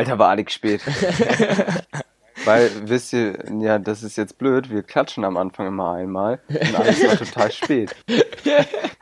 Alter, 0.00 0.18
war 0.18 0.30
Alex 0.30 0.54
spät. 0.54 0.80
Weil, 2.46 2.70
wisst 2.88 3.12
ihr, 3.12 3.36
ja, 3.60 3.78
das 3.78 4.02
ist 4.02 4.16
jetzt 4.16 4.38
blöd, 4.38 4.70
wir 4.70 4.82
klatschen 4.82 5.26
am 5.26 5.36
Anfang 5.36 5.66
immer 5.66 5.92
einmal 5.92 6.40
und 6.48 6.74
Alex 6.74 7.06
war 7.06 7.18
total 7.18 7.52
spät. 7.52 7.94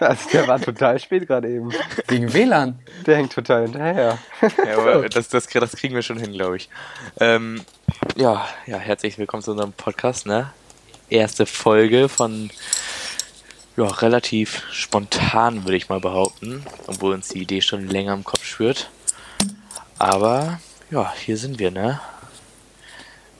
Also 0.00 0.30
der 0.30 0.46
war 0.46 0.61
total 0.61 1.00
spät 1.00 1.27
gerade 1.27 1.48
eben. 1.48 1.73
Wegen 2.06 2.32
WLAN. 2.32 2.79
Der 3.05 3.16
hängt 3.16 3.32
total 3.32 3.64
hinterher. 3.64 4.19
Ja, 4.64 4.79
aber 4.79 5.09
das, 5.09 5.29
das, 5.29 5.48
das 5.48 5.73
kriegen 5.73 5.92
wir 5.96 6.02
schon 6.02 6.19
hin, 6.19 6.32
glaube 6.32 6.56
ich. 6.56 6.69
Ähm, 7.19 7.62
ja, 8.15 8.46
ja, 8.66 8.77
herzlich 8.78 9.19
willkommen 9.19 9.42
zu 9.42 9.51
unserem 9.51 9.73
Podcast, 9.73 10.24
ne? 10.24 10.52
Erste 11.10 11.46
Folge 11.46 12.09
von 12.09 12.51
ja, 13.77 13.87
relativ 13.87 14.62
spontan, 14.70 15.65
würde 15.65 15.77
ich 15.77 15.88
mal 15.88 15.98
behaupten, 15.98 16.65
obwohl 16.87 17.15
uns 17.15 17.30
die 17.30 17.42
Idee 17.42 17.60
schon 17.60 17.88
länger 17.88 18.15
im 18.15 18.23
Kopf 18.23 18.45
schwirrt. 18.45 18.88
Aber 19.98 20.60
ja, 20.91 21.12
hier 21.15 21.37
sind 21.37 21.59
wir, 21.59 21.70
ne? 21.70 22.01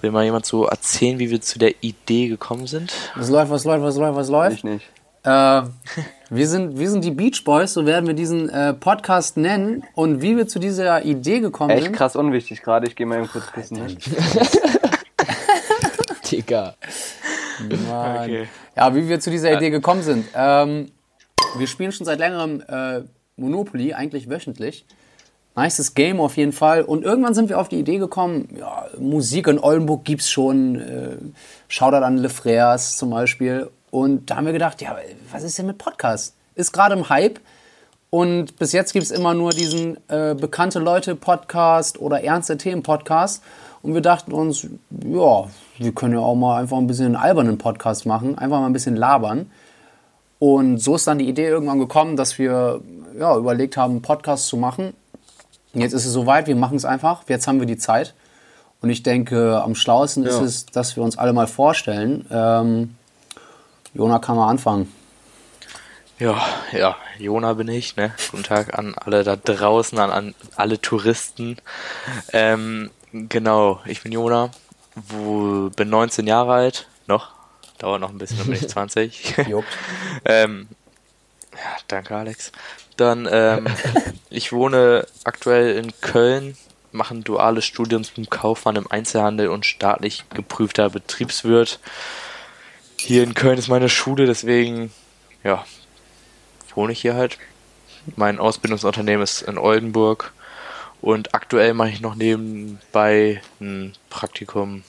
Will 0.01 0.11
mal 0.12 0.25
jemand 0.25 0.47
so 0.47 0.66
erzählen, 0.66 1.19
wie 1.19 1.30
wir 1.30 1.41
zu 1.41 1.59
der 1.59 1.83
Idee 1.83 2.29
gekommen 2.29 2.66
sind? 2.66 2.93
Was 3.16 3.30
läuft, 3.30 3.51
was 3.51 3.65
läuft, 3.65 3.83
was 3.83 3.97
läuft, 3.97 4.16
was 4.16 4.29
läuft? 4.29 4.57
Ich 4.59 4.65
nicht. 4.65 4.87
Äh, 5.24 5.62
wir, 6.30 6.48
sind, 6.48 6.79
wir 6.79 6.91
sind 6.91 7.05
die 7.05 7.11
Beach 7.11 7.43
Boys, 7.45 7.73
so 7.73 7.84
werden 7.84 8.07
wir 8.07 8.15
diesen 8.15 8.48
äh, 8.48 8.74
Podcast 8.74 9.37
nennen. 9.37 9.83
Und 9.95 10.23
wie 10.23 10.37
wir 10.37 10.47
zu 10.47 10.59
dieser 10.59 11.05
Idee 11.05 11.41
gekommen 11.41 11.71
Echt 11.71 11.84
sind. 11.84 11.97
krass 11.97 12.15
unwichtig 12.15 12.62
gerade, 12.62 12.87
ich 12.87 12.95
gehe 12.95 13.07
mal 13.07 13.19
eben 13.19 13.29
kurz 13.29 13.51
pissen. 13.51 13.79
Ne? 13.79 13.87
Digga. 16.30 16.74
Mann. 17.88 18.24
Okay. 18.24 18.49
Ja, 18.76 18.95
wie 18.95 19.09
wir 19.09 19.19
zu 19.19 19.30
dieser 19.30 19.57
Idee 19.57 19.71
gekommen 19.71 20.02
sind. 20.02 20.26
Ähm, 20.35 20.93
wir 21.57 21.66
spielen 21.66 21.91
schon 21.91 22.07
seit 22.07 22.21
längerem 22.21 22.63
äh, 22.69 23.01
Monopoly, 23.37 23.95
eigentlich 23.95 24.30
wöchentlich. 24.30 24.85
Nices 25.59 25.95
Game 25.95 26.20
auf 26.20 26.37
jeden 26.37 26.52
Fall. 26.52 26.82
Und 26.82 27.04
irgendwann 27.04 27.34
sind 27.34 27.48
wir 27.48 27.59
auf 27.59 27.68
die 27.68 27.80
Idee 27.80 27.98
gekommen, 27.98 28.48
ja, 28.56 28.87
Musik 28.98 29.48
in 29.48 29.59
Oldenburg 29.59 30.04
gibt's 30.04 30.30
schon. 30.30 30.76
Äh, 30.76 31.16
Shoutout 31.66 32.04
an 32.04 32.16
Le 32.16 32.28
Frères 32.28 32.96
zum 32.96 33.10
Beispiel. 33.10 33.68
Und 33.90 34.30
da 34.30 34.36
haben 34.36 34.46
wir 34.46 34.52
gedacht, 34.52 34.80
ja, 34.80 34.96
was 35.32 35.42
ist 35.42 35.59
denn 35.59 35.66
mit 35.66 35.79
Podcast? 35.79 36.34
Ist 36.54 36.73
gerade 36.73 36.95
im 36.95 37.09
Hype. 37.09 37.40
Und 38.10 38.56
bis 38.56 38.73
jetzt 38.73 38.92
gibt's 38.92 39.10
immer 39.10 39.34
nur 39.34 39.51
diesen 39.51 39.98
äh, 40.09 40.34
bekannte 40.34 40.79
Leute-Podcast 40.79 42.01
oder 42.01 42.23
ernste 42.23 42.56
Themen-Podcast. 42.56 43.42
Und 43.82 43.95
wir 43.95 44.01
dachten 44.01 44.32
uns, 44.32 44.66
ja, 44.90 45.45
wir 45.79 45.92
können 45.92 46.14
ja 46.14 46.20
auch 46.20 46.34
mal 46.34 46.60
einfach 46.60 46.79
ein 46.79 46.86
bisschen 46.86 47.06
einen 47.06 47.16
albernen 47.16 47.59
Podcast 47.59 48.06
machen, 48.06 48.38
einfach 48.38 48.60
mal 48.60 48.66
ein 48.66 48.73
bisschen 48.73 48.96
labern. 48.96 49.51
Und 50.38 50.79
so 50.79 50.95
ist 50.95 51.06
dann 51.06 51.18
die 51.18 51.29
Idee 51.29 51.48
irgendwann 51.48 51.80
gekommen, 51.80 52.16
dass 52.16 52.38
wir 52.38 52.80
ja, 53.18 53.36
überlegt 53.36 53.76
haben, 53.76 53.95
einen 53.95 54.02
Podcast 54.02 54.46
zu 54.46 54.56
machen. 54.56 54.95
Jetzt 55.80 55.93
ist 55.93 56.07
es 56.07 56.12
soweit, 56.12 56.46
wir 56.46 56.57
machen 56.57 56.76
es 56.76 56.84
einfach. 56.84 57.23
Jetzt 57.29 57.46
haben 57.46 57.59
wir 57.60 57.66
die 57.66 57.76
Zeit. 57.79 58.15
Und 58.80 58.90
ich 58.90 59.02
denke, 59.02 59.60
am 59.62 59.74
schlauesten 59.74 60.24
ist 60.24 60.37
Ja. 60.37 60.43
es, 60.45 60.66
dass 60.66 60.96
wir 60.96 61.02
uns 61.02 61.18
alle 61.18 61.32
mal 61.32 61.46
vorstellen. 61.48 62.26
Ähm, 62.30 62.95
Jona 63.95 64.19
kann 64.19 64.37
mal 64.37 64.48
anfangen. 64.48 64.93
Ja, 66.20 66.41
ja, 66.72 66.97
Jona 67.19 67.53
bin 67.54 67.69
ich, 67.69 67.97
ne? 67.97 68.12
Guten 68.31 68.43
Tag 68.43 68.76
an 68.78 68.94
alle 68.97 69.22
da 69.22 69.37
draußen, 69.37 69.98
an, 69.98 70.10
an 70.10 70.34
alle 70.56 70.81
Touristen. 70.81 71.56
Ähm, 72.32 72.91
genau, 73.12 73.81
ich 73.84 74.03
bin 74.03 74.10
Jona, 74.12 74.50
wo, 74.97 75.70
bin 75.70 75.88
19 75.91 76.26
Jahre 76.26 76.54
alt, 76.54 76.88
noch, 77.06 77.31
dauert 77.78 78.00
noch 78.00 78.10
ein 78.10 78.19
bisschen, 78.19 78.38
dann 78.38 78.47
bin 78.48 78.56
ich 78.56 78.69
20. 78.69 79.37
Juckt. 79.48 79.69
ähm, 80.25 80.66
ja, 81.54 81.76
danke 81.88 82.16
Alex. 82.16 82.53
Dann, 82.97 83.28
ähm, 83.31 83.66
ich 84.31 84.53
wohne 84.53 85.06
aktuell 85.25 85.76
in 85.76 85.92
Köln, 86.00 86.56
mache 86.92 87.14
ein 87.14 87.25
duales 87.25 87.64
Studium 87.64 88.04
zum 88.04 88.28
Kaufmann 88.28 88.76
im 88.76 88.91
Einzelhandel 88.91 89.48
und 89.48 89.66
staatlich 89.66 90.25
geprüfter 90.31 90.91
Betriebswirt. 90.91 91.81
Hier 92.98 93.22
in 93.22 93.34
Köln 93.34 93.59
ist 93.59 93.69
meine 93.69 93.88
Schule, 93.88 94.26
deswegen, 94.26 94.92
ja, 95.44 95.64
wohne 96.75 96.92
ich 96.92 97.00
hier 97.00 97.14
halt. 97.14 97.38
Mein 98.16 98.38
Ausbildungsunternehmen 98.38 99.22
ist 99.22 99.42
in 99.42 99.59
Oldenburg 99.59 100.32
und 101.00 101.34
aktuell 101.34 101.75
mache 101.75 101.91
ich 101.91 102.00
noch 102.00 102.15
nebenbei 102.15 103.42
ein 103.60 103.92
Praktikum 104.10 104.82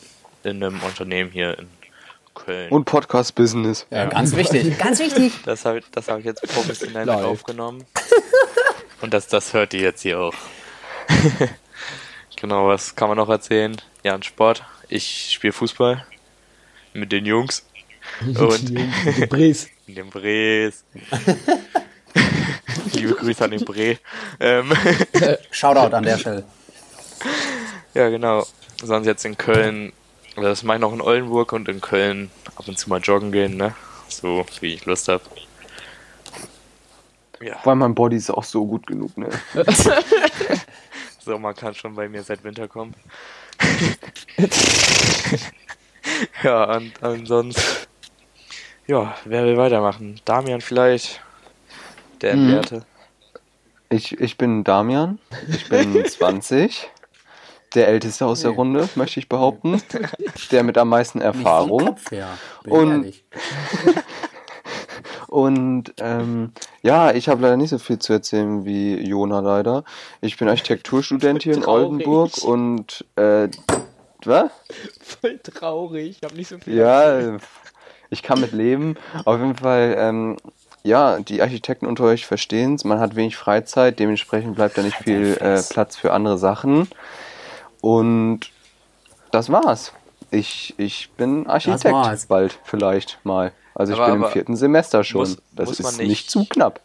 in 0.44 0.64
einem 0.64 0.82
Unternehmen 0.82 1.32
hier 1.32 1.60
in 1.60 1.68
Köln. 2.34 2.70
Und 2.72 2.86
Podcast-Business. 2.86 3.86
Ja, 3.90 4.06
ganz 4.06 4.36
wichtig. 4.36 4.78
ganz 4.80 5.00
wichtig. 5.00 5.34
Das 5.46 5.66
habe 5.66 5.82
das 5.92 6.08
hab 6.08 6.20
ich 6.20 6.26
jetzt 6.26 6.42
professionell 6.42 7.06
mit 7.06 7.16
aufgenommen. 7.16 7.86
Und 9.02 9.14
das, 9.14 9.28
das 9.28 9.54
hört 9.54 9.74
ihr 9.74 9.82
jetzt 9.82 10.02
hier 10.02 10.20
auch. 10.20 10.34
genau, 12.36 12.68
was 12.68 12.96
kann 12.96 13.08
man 13.08 13.18
noch 13.18 13.30
erzählen? 13.30 13.78
Ja, 14.04 14.16
ein 14.16 14.24
Sport. 14.24 14.64
Ich 14.90 15.32
spiele 15.32 15.54
Fußball 15.54 16.06
mit 16.94 17.12
den 17.12 17.26
Jungs. 17.26 17.66
Und 18.22 19.30
Bries. 19.30 19.70
in 19.88 19.96
dem 19.96 20.10
Brees. 20.10 20.84
Liebe 22.94 23.14
Grüße 23.14 23.44
an 23.44 23.52
den 23.52 23.66
Bre. 23.66 23.98
Ähm, 24.40 24.74
Shoutout 25.52 25.96
an 25.96 26.04
der 26.04 26.18
Stelle. 26.18 26.44
ja, 27.94 28.10
genau. 28.10 28.46
Sonst 28.82 29.06
jetzt 29.06 29.26
in 29.26 29.38
Köln, 29.38 29.94
das 30.48 30.64
mache 30.64 30.78
ich 30.78 30.82
noch 30.82 30.94
in 30.94 31.02
Oldenburg 31.02 31.52
und 31.54 31.68
in 31.70 31.82
Köln 31.82 32.32
ab 32.56 32.68
und 32.68 32.78
zu 32.78 32.90
mal 32.90 33.00
joggen 33.00 33.32
gehen, 33.32 33.58
ne? 33.58 33.76
So, 34.08 34.46
wie 34.62 34.74
ich 34.74 34.86
Lust 34.86 35.08
habe. 35.08 35.24
Ja, 37.42 37.56
Weil 37.64 37.76
mein 37.76 37.96
Body 37.96 38.18
ist 38.18 38.30
auch 38.30 38.44
so 38.44 38.66
gut 38.66 38.86
genug, 38.88 39.18
ne? 39.18 39.30
Sommer 41.20 41.54
kann 41.54 41.74
schon 41.74 41.96
bei 41.96 42.10
mir 42.10 42.24
seit 42.24 42.44
Winter 42.44 42.68
kommen. 42.68 42.94
ja, 46.44 46.76
und 46.76 47.02
ansonsten. 47.04 47.62
Ja, 48.88 49.16
wer 49.26 49.44
will 49.46 49.58
weitermachen? 49.58 50.20
Damian 50.26 50.62
vielleicht? 50.62 51.22
Der 52.22 52.36
Mhm. 52.36 52.44
Entleerte. 52.50 52.86
Ich, 53.90 54.20
ich 54.20 54.38
bin 54.38 54.64
Damian, 54.64 55.20
ich 55.52 55.68
bin 55.70 56.06
20. 56.08 56.90
Der 57.76 57.88
älteste 57.88 58.26
aus 58.26 58.42
der 58.42 58.52
Runde, 58.52 58.90
möchte 58.96 59.20
ich 59.20 59.30
behaupten. 59.30 59.82
Der 60.52 60.64
mit 60.64 60.78
am 60.78 60.90
meisten 60.90 61.22
Erfahrung. 61.22 61.86
Kopf 61.86 62.12
her, 62.12 62.30
Und-. 62.68 63.14
Und 65.28 65.94
ähm, 66.00 66.54
ja, 66.82 67.12
ich 67.12 67.30
habe 67.30 67.44
leider 67.44 67.56
nicht 67.56 67.70
so 67.70 67.78
viel 67.78 68.00
zu 68.00 68.14
erzählen 68.14 68.66
wie 68.66 68.96
Jona 68.96 69.42
leider. 69.42 69.84
Ich 70.22 70.38
bin 70.38 70.50
Architekturstudent 70.50 71.44
hier 71.44 71.54
in. 71.54 71.66
Oldenburg 71.66 72.44
und 72.44 73.06
äh, 73.16 73.48
was? 74.26 74.50
Voll 75.00 75.40
traurig. 75.40 76.18
Ich 76.18 76.24
habe 76.24 76.36
nicht 76.36 76.48
so 76.48 76.58
viel. 76.58 76.76
Ja, 76.76 77.38
ich 78.10 78.24
kann 78.24 78.42
mit 78.42 78.54
leben. 78.54 78.96
Auf 79.26 79.40
jeden 79.40 79.56
Fall, 79.56 79.96
ähm, 79.98 80.38
ja, 80.84 81.20
die 81.20 81.42
Architekten 81.42 81.86
unter 81.86 82.06
euch 82.06 82.26
verstehen 82.26 82.76
es. 82.76 82.84
Man 82.84 83.00
hat 83.00 83.16
wenig 83.16 83.38
Freizeit, 83.38 84.00
dementsprechend 84.00 84.56
bleibt 84.56 84.78
da 84.78 84.82
nicht 84.82 84.98
viel 84.98 85.38
äh, 85.40 85.62
Platz 85.62 85.96
für 85.96 86.12
andere 86.12 86.38
Sachen. 86.40 86.88
Und 87.82 88.42
das 89.32 89.50
war's. 89.52 89.94
Ich, 90.32 90.74
ich 90.78 91.10
bin 91.18 91.48
Architekt 91.48 91.86
war's. 91.94 92.26
bald 92.28 92.60
vielleicht 92.64 93.20
mal. 93.24 93.52
Also 93.76 93.94
ich 93.94 94.00
Aber- 94.00 94.12
bin 94.14 94.24
im 94.24 94.30
vierten 94.30 94.56
Semester 94.56 95.04
schon. 95.04 95.22
muss- 95.22 95.38
das 95.54 95.70
muss 95.70 95.80
ist 95.80 95.84
man 95.86 95.96
nicht, 95.98 96.08
nicht- 96.10 96.30
zu 96.32 96.46
knapp. 96.46 96.80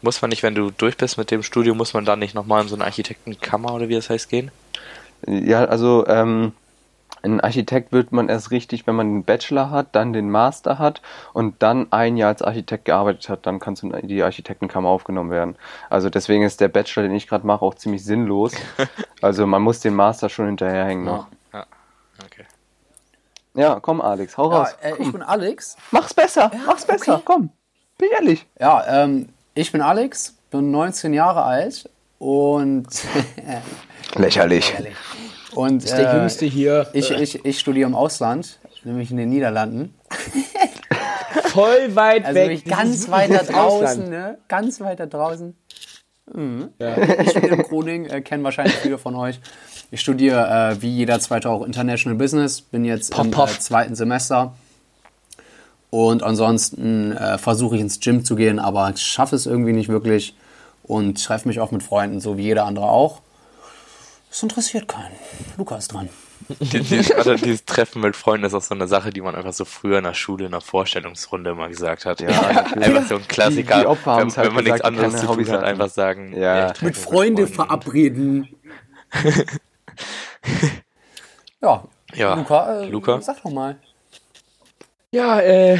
Muss 0.00 0.22
man 0.22 0.28
nicht, 0.30 0.42
wenn 0.44 0.54
du 0.54 0.70
durch 0.70 0.96
bist 0.96 1.18
mit 1.18 1.30
dem 1.32 1.42
Studium, 1.42 1.76
muss 1.76 1.92
man 1.92 2.04
dann 2.04 2.20
nicht 2.20 2.34
nochmal 2.34 2.62
in 2.62 2.68
so 2.68 2.76
eine 2.76 2.84
Architektenkammer 2.84 3.74
oder 3.74 3.88
wie 3.88 3.94
das 3.94 4.08
heißt 4.10 4.28
gehen? 4.28 4.50
Ja, 5.26 5.64
also 5.64 6.06
ähm, 6.06 6.52
ein 7.22 7.40
Architekt 7.40 7.92
wird 7.92 8.12
man 8.12 8.28
erst 8.28 8.50
richtig, 8.50 8.86
wenn 8.86 8.94
man 8.96 9.12
den 9.12 9.24
Bachelor 9.24 9.70
hat, 9.70 9.88
dann 9.92 10.12
den 10.12 10.30
Master 10.30 10.78
hat 10.78 11.02
und 11.32 11.62
dann 11.62 11.92
ein 11.92 12.16
Jahr 12.16 12.28
als 12.28 12.42
Architekt 12.42 12.84
gearbeitet 12.86 13.28
hat, 13.28 13.46
dann 13.46 13.58
kannst 13.58 13.82
du 13.82 13.90
in 13.90 14.08
die 14.08 14.22
Architektenkammer 14.22 14.88
aufgenommen 14.88 15.30
werden. 15.30 15.56
Also 15.90 16.10
deswegen 16.10 16.44
ist 16.44 16.60
der 16.60 16.68
Bachelor, 16.68 17.02
den 17.04 17.14
ich 17.14 17.26
gerade 17.26 17.46
mache, 17.46 17.64
auch 17.64 17.74
ziemlich 17.74 18.04
sinnlos. 18.04 18.52
Also 19.20 19.48
man 19.48 19.62
muss 19.62 19.80
den 19.80 19.94
Master 19.94 20.28
schon 20.28 20.46
hinterherhängen 20.46 21.04
noch. 21.04 21.26
Ja. 21.52 21.66
Okay. 22.24 22.44
Ja, 23.54 23.80
komm 23.80 24.00
Alex, 24.00 24.36
hau 24.38 24.48
Ja, 24.52 24.58
raus. 24.58 24.76
äh, 24.80 24.92
ich 24.96 25.10
bin 25.10 25.22
Alex. 25.22 25.76
Mach's 25.90 26.14
besser, 26.14 26.52
mach's 26.64 26.84
besser, 26.84 27.14
okay. 27.14 27.22
komm. 27.24 27.50
Bin 27.98 28.10
ehrlich. 28.12 28.46
Ja, 28.60 28.84
ähm, 28.86 29.30
ich 29.54 29.72
bin 29.72 29.80
Alex, 29.80 30.36
bin 30.52 30.70
19 30.70 31.12
Jahre 31.14 31.42
alt 31.42 31.90
und, 32.20 32.86
Lächerlich. 34.14 34.72
Und 35.54 35.84
ist 35.84 35.96
der 35.96 36.12
äh, 36.12 36.16
Jüngste 36.16 36.46
hier. 36.46 36.88
ich, 36.92 37.10
ich, 37.10 37.44
ich 37.44 37.58
studiere 37.58 37.88
im 37.88 37.94
Ausland, 37.94 38.58
nämlich 38.84 39.10
in 39.10 39.16
den 39.16 39.30
Niederlanden. 39.30 39.94
voll 41.44 41.94
weit 41.94 42.24
Also 42.24 42.40
weg. 42.40 42.64
ganz 42.64 43.08
weit 43.10 43.30
da 43.30 43.42
draußen, 43.42 44.08
ne? 44.08 44.38
Ganz 44.48 44.80
weit 44.80 45.00
da 45.00 45.06
draußen. 45.06 45.54
Mhm. 46.34 46.68
Ja. 46.78 46.96
Ich 47.22 47.30
studiere 47.30 47.56
in 47.56 47.62
Groningen, 47.62 48.10
äh, 48.10 48.20
kennen 48.20 48.44
wahrscheinlich 48.44 48.74
viele 48.76 48.98
von 48.98 49.14
euch. 49.14 49.40
Ich 49.90 50.00
studiere 50.00 50.74
äh, 50.76 50.82
wie 50.82 50.90
jeder 50.90 51.18
zweite 51.20 51.48
auch 51.48 51.64
International 51.64 52.18
Business, 52.18 52.60
bin 52.60 52.84
jetzt 52.84 53.12
Puff, 53.12 53.24
im 53.24 53.30
puff. 53.30 53.56
Äh, 53.56 53.60
zweiten 53.60 53.94
Semester. 53.94 54.54
Und 55.90 56.22
ansonsten 56.22 57.12
äh, 57.12 57.38
versuche 57.38 57.76
ich 57.76 57.80
ins 57.80 57.98
Gym 58.00 58.22
zu 58.24 58.36
gehen, 58.36 58.58
aber 58.58 58.90
ich 58.94 59.00
schaffe 59.00 59.34
es 59.34 59.46
irgendwie 59.46 59.72
nicht 59.72 59.88
wirklich 59.88 60.36
und 60.82 61.22
treffe 61.24 61.48
mich 61.48 61.60
auch 61.60 61.70
mit 61.70 61.82
Freunden, 61.82 62.20
so 62.20 62.36
wie 62.36 62.42
jeder 62.42 62.66
andere 62.66 62.90
auch. 62.90 63.22
Das 64.30 64.42
interessiert 64.42 64.88
keinen. 64.88 65.14
Lukas 65.56 65.84
ist 65.84 65.92
dran. 65.94 66.08
Die, 66.60 66.80
die, 66.80 67.14
also 67.14 67.34
dieses 67.34 67.64
Treffen 67.64 68.00
mit 68.00 68.14
Freunden 68.16 68.46
ist 68.46 68.54
auch 68.54 68.62
so 68.62 68.74
eine 68.74 68.86
Sache, 68.88 69.10
die 69.10 69.20
man 69.20 69.34
einfach 69.34 69.52
so 69.52 69.64
früher 69.64 69.98
in 69.98 70.04
der 70.04 70.14
Schule 70.14 70.46
in 70.46 70.52
der 70.52 70.60
Vorstellungsrunde 70.60 71.50
immer 71.50 71.68
gesagt 71.68 72.04
hat. 72.06 72.20
Ja, 72.20 72.28
natürlich. 72.52 72.86
Einfach 72.88 73.06
so 73.08 73.16
ein 73.16 73.28
Klassiker. 73.28 73.74
Die- 73.76 73.80
die 73.82 73.86
Opfer 73.86 74.16
wenn, 74.18 74.34
halt 74.34 74.46
wenn 74.46 74.54
man 74.54 74.64
nichts 74.64 74.80
anderes 74.82 75.12
zu 75.14 75.20
tun 75.20 75.28
Hobbys 75.30 75.50
hat, 75.50 75.62
einfach 75.64 75.88
sagen. 75.90 76.34
Ja. 76.36 76.68
treffe 76.72 76.84
Mit 76.86 76.96
Freunde 76.96 77.46
Freunden. 77.46 77.54
verabreden. 77.54 78.48
ja, 81.62 81.84
Ja, 82.14 82.34
Luca, 82.34 82.80
äh, 82.82 82.88
Luca? 82.88 83.20
sag 83.20 83.42
doch 83.42 83.50
mal. 83.50 83.76
Ja, 85.12 85.40
äh, 85.40 85.78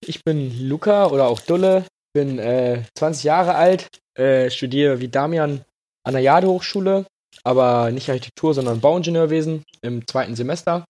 ich 0.00 0.22
bin 0.24 0.68
Luca 0.68 1.06
oder 1.06 1.26
auch 1.26 1.40
Dulle, 1.40 1.84
bin 2.14 2.38
äh, 2.38 2.82
20 2.96 3.24
Jahre 3.24 3.54
alt, 3.54 3.88
äh, 4.14 4.50
studiere 4.50 5.00
wie 5.00 5.08
Damian 5.08 5.64
an 6.04 6.12
der 6.12 6.22
Jade 6.22 6.46
Hochschule, 6.46 7.06
aber 7.44 7.90
nicht 7.90 8.08
Architektur, 8.08 8.54
sondern 8.54 8.80
Bauingenieurwesen 8.80 9.62
im 9.82 10.06
zweiten 10.06 10.34
Semester. 10.36 10.84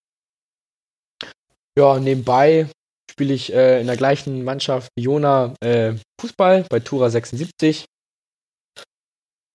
Ja, 1.78 1.98
nebenbei 1.98 2.68
spiele 3.10 3.34
ich 3.34 3.52
äh, 3.52 3.80
in 3.80 3.86
der 3.86 3.96
gleichen 3.96 4.44
Mannschaft 4.44 4.88
wie 4.96 5.02
Jona 5.04 5.54
äh, 5.62 5.94
Fußball 6.20 6.64
bei 6.70 6.80
Tura 6.80 7.10
76. 7.10 7.84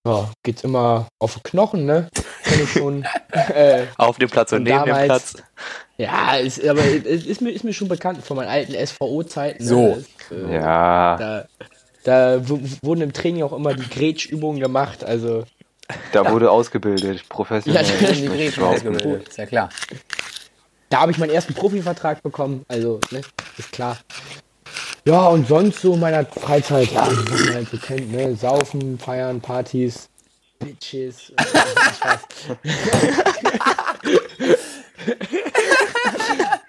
Ja, 0.07 0.31
geht's 0.43 0.63
immer 0.63 1.07
auf 1.19 1.35
den 1.35 1.43
Knochen, 1.43 1.85
ne? 1.85 2.09
Schon. 2.73 3.03
äh, 3.31 3.85
Auf 3.97 4.17
dem 4.17 4.29
Platz 4.29 4.51
und 4.51 4.63
neben 4.63 4.79
dem 4.79 4.85
damals- 4.88 5.05
Platz. 5.33 5.35
ja, 5.97 6.35
ist, 6.38 6.63
aber 6.65 6.83
es 6.83 7.25
ist 7.25 7.41
mir, 7.41 7.51
ist 7.51 7.63
mir 7.63 7.73
schon 7.73 7.88
bekannt 7.88 8.23
von 8.23 8.38
meinen 8.38 8.49
alten 8.49 8.73
SVO-Zeiten. 8.73 9.63
So. 9.63 9.95
Ne? 9.95 10.05
Das, 10.29 10.38
äh, 10.38 10.53
Ja, 10.55 11.17
Da, 11.17 11.47
da 12.03 12.49
wurden 12.49 13.01
im 13.01 13.13
Training 13.13 13.43
auch 13.43 13.53
immer 13.53 13.75
die 13.75 13.88
Grätschübungen 13.89 14.59
gemacht. 14.59 15.03
Also, 15.03 15.43
da 16.11 16.29
wurde 16.31 16.49
ausgebildet, 16.51 17.27
professionell. 17.29 17.85
Ja, 17.85 18.11
Die 18.11 18.27
behaupten. 18.27 18.63
ausgebildet. 18.63 19.29
Ist 19.29 19.38
ja 19.38 19.45
klar. 19.45 19.69
da 20.89 21.01
habe 21.01 21.11
ich 21.11 21.17
meinen 21.17 21.31
ersten 21.31 21.53
Profivertrag 21.53 22.21
bekommen. 22.23 22.65
Also, 22.67 22.99
ne, 23.11 23.21
ist 23.57 23.71
klar. 23.71 23.97
Ja, 25.05 25.27
und 25.27 25.47
sonst 25.47 25.81
so 25.81 25.93
in 25.95 25.99
meiner 25.99 26.25
Freizeit, 26.25 26.91
ja, 26.91 27.07
was 27.07 27.39
man 27.45 27.53
halt 27.55 27.69
so 27.69 27.77
kennt, 27.77 28.11
ne? 28.11 28.35
Saufen, 28.35 28.99
feiern, 28.99 29.41
Partys, 29.41 30.09
Bitches. 30.59 31.31
äh. 31.38 31.43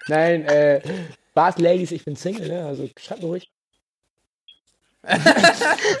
Nein, 0.07 0.45
äh, 0.45 0.81
Bars, 1.33 1.57
Ladies, 1.57 1.91
ich 1.91 2.03
bin 2.05 2.15
Single, 2.15 2.47
ne? 2.47 2.65
Also, 2.65 2.89
schreibt 2.97 3.21
mir 3.21 3.27
ruhig. 3.27 3.49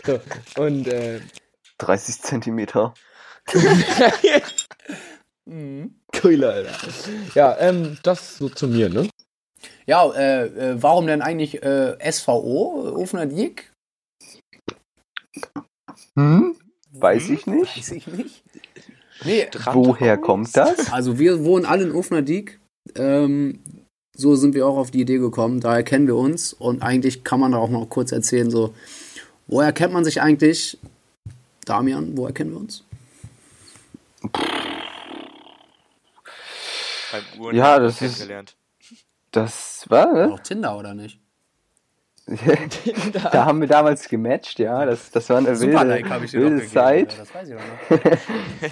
so, 0.05 0.19
und, 0.61 0.87
äh, 0.87 1.19
30 1.79 2.21
Zentimeter. 2.21 2.93
Cool, 5.45 6.43
Alter. 6.43 6.71
Ja, 7.35 7.57
ähm, 7.59 7.97
das 8.03 8.37
so 8.37 8.47
zu 8.47 8.67
mir, 8.67 8.89
ne? 8.89 9.09
Ja, 9.85 10.09
äh, 10.13 10.45
äh, 10.45 10.81
warum 10.81 11.07
denn 11.07 11.21
eigentlich 11.21 11.61
äh, 11.63 11.97
SVO, 12.11 12.93
Ofener 12.95 13.25
Diek? 13.25 13.71
Hm? 16.17 16.55
Weiß 16.91 17.29
ich 17.29 17.45
nicht. 17.45 17.77
Weiß 17.77 17.91
ich 17.91 18.07
nicht. 18.07 18.43
Nee, 19.25 19.47
Woher 19.71 20.17
kommt 20.17 20.55
das? 20.55 20.91
also 20.91 21.19
wir 21.19 21.43
wohnen 21.43 21.65
alle 21.65 21.83
in 21.83 21.91
Ofener 21.91 22.21
Diek. 22.21 22.59
Ähm, 22.95 23.59
so 24.15 24.35
sind 24.35 24.53
wir 24.53 24.67
auch 24.67 24.77
auf 24.77 24.91
die 24.91 25.01
Idee 25.01 25.17
gekommen. 25.17 25.59
Daher 25.59 25.83
kennen 25.83 26.07
wir 26.07 26.15
uns. 26.15 26.53
Und 26.53 26.83
eigentlich 26.83 27.23
kann 27.23 27.39
man 27.39 27.51
da 27.51 27.57
auch 27.57 27.69
noch 27.69 27.89
kurz 27.89 28.11
erzählen, 28.11 28.49
so, 28.51 28.73
woher 29.47 29.73
kennt 29.73 29.93
man 29.93 30.05
sich 30.05 30.21
eigentlich? 30.21 30.77
Damian, 31.65 32.17
woher 32.17 32.33
kennen 32.33 32.51
wir 32.51 32.59
uns? 32.59 32.83
Beim 37.13 37.41
Uhren 37.41 37.55
Ja, 37.55 37.79
das 37.79 38.01
ist- 38.01 38.17
kennengelernt. 38.17 38.57
Das 39.31 39.85
war, 39.89 40.13
ne? 40.13 40.33
Auch 40.33 40.39
Tinder, 40.39 40.77
oder 40.77 40.93
nicht? 40.93 41.19
da 43.31 43.45
haben 43.45 43.61
wir 43.61 43.67
damals 43.67 44.07
gematcht, 44.07 44.59
ja. 44.59 44.85
Das, 44.85 45.11
das 45.11 45.29
war 45.29 45.37
eine 45.37 45.59
wilde, 45.59 46.31
wilde 46.33 46.67
Zeit. 46.67 47.17
Das 47.17 47.33
weiß 47.33 47.49
ich 47.49 47.55
doch 47.55 48.01
noch. 48.01 48.71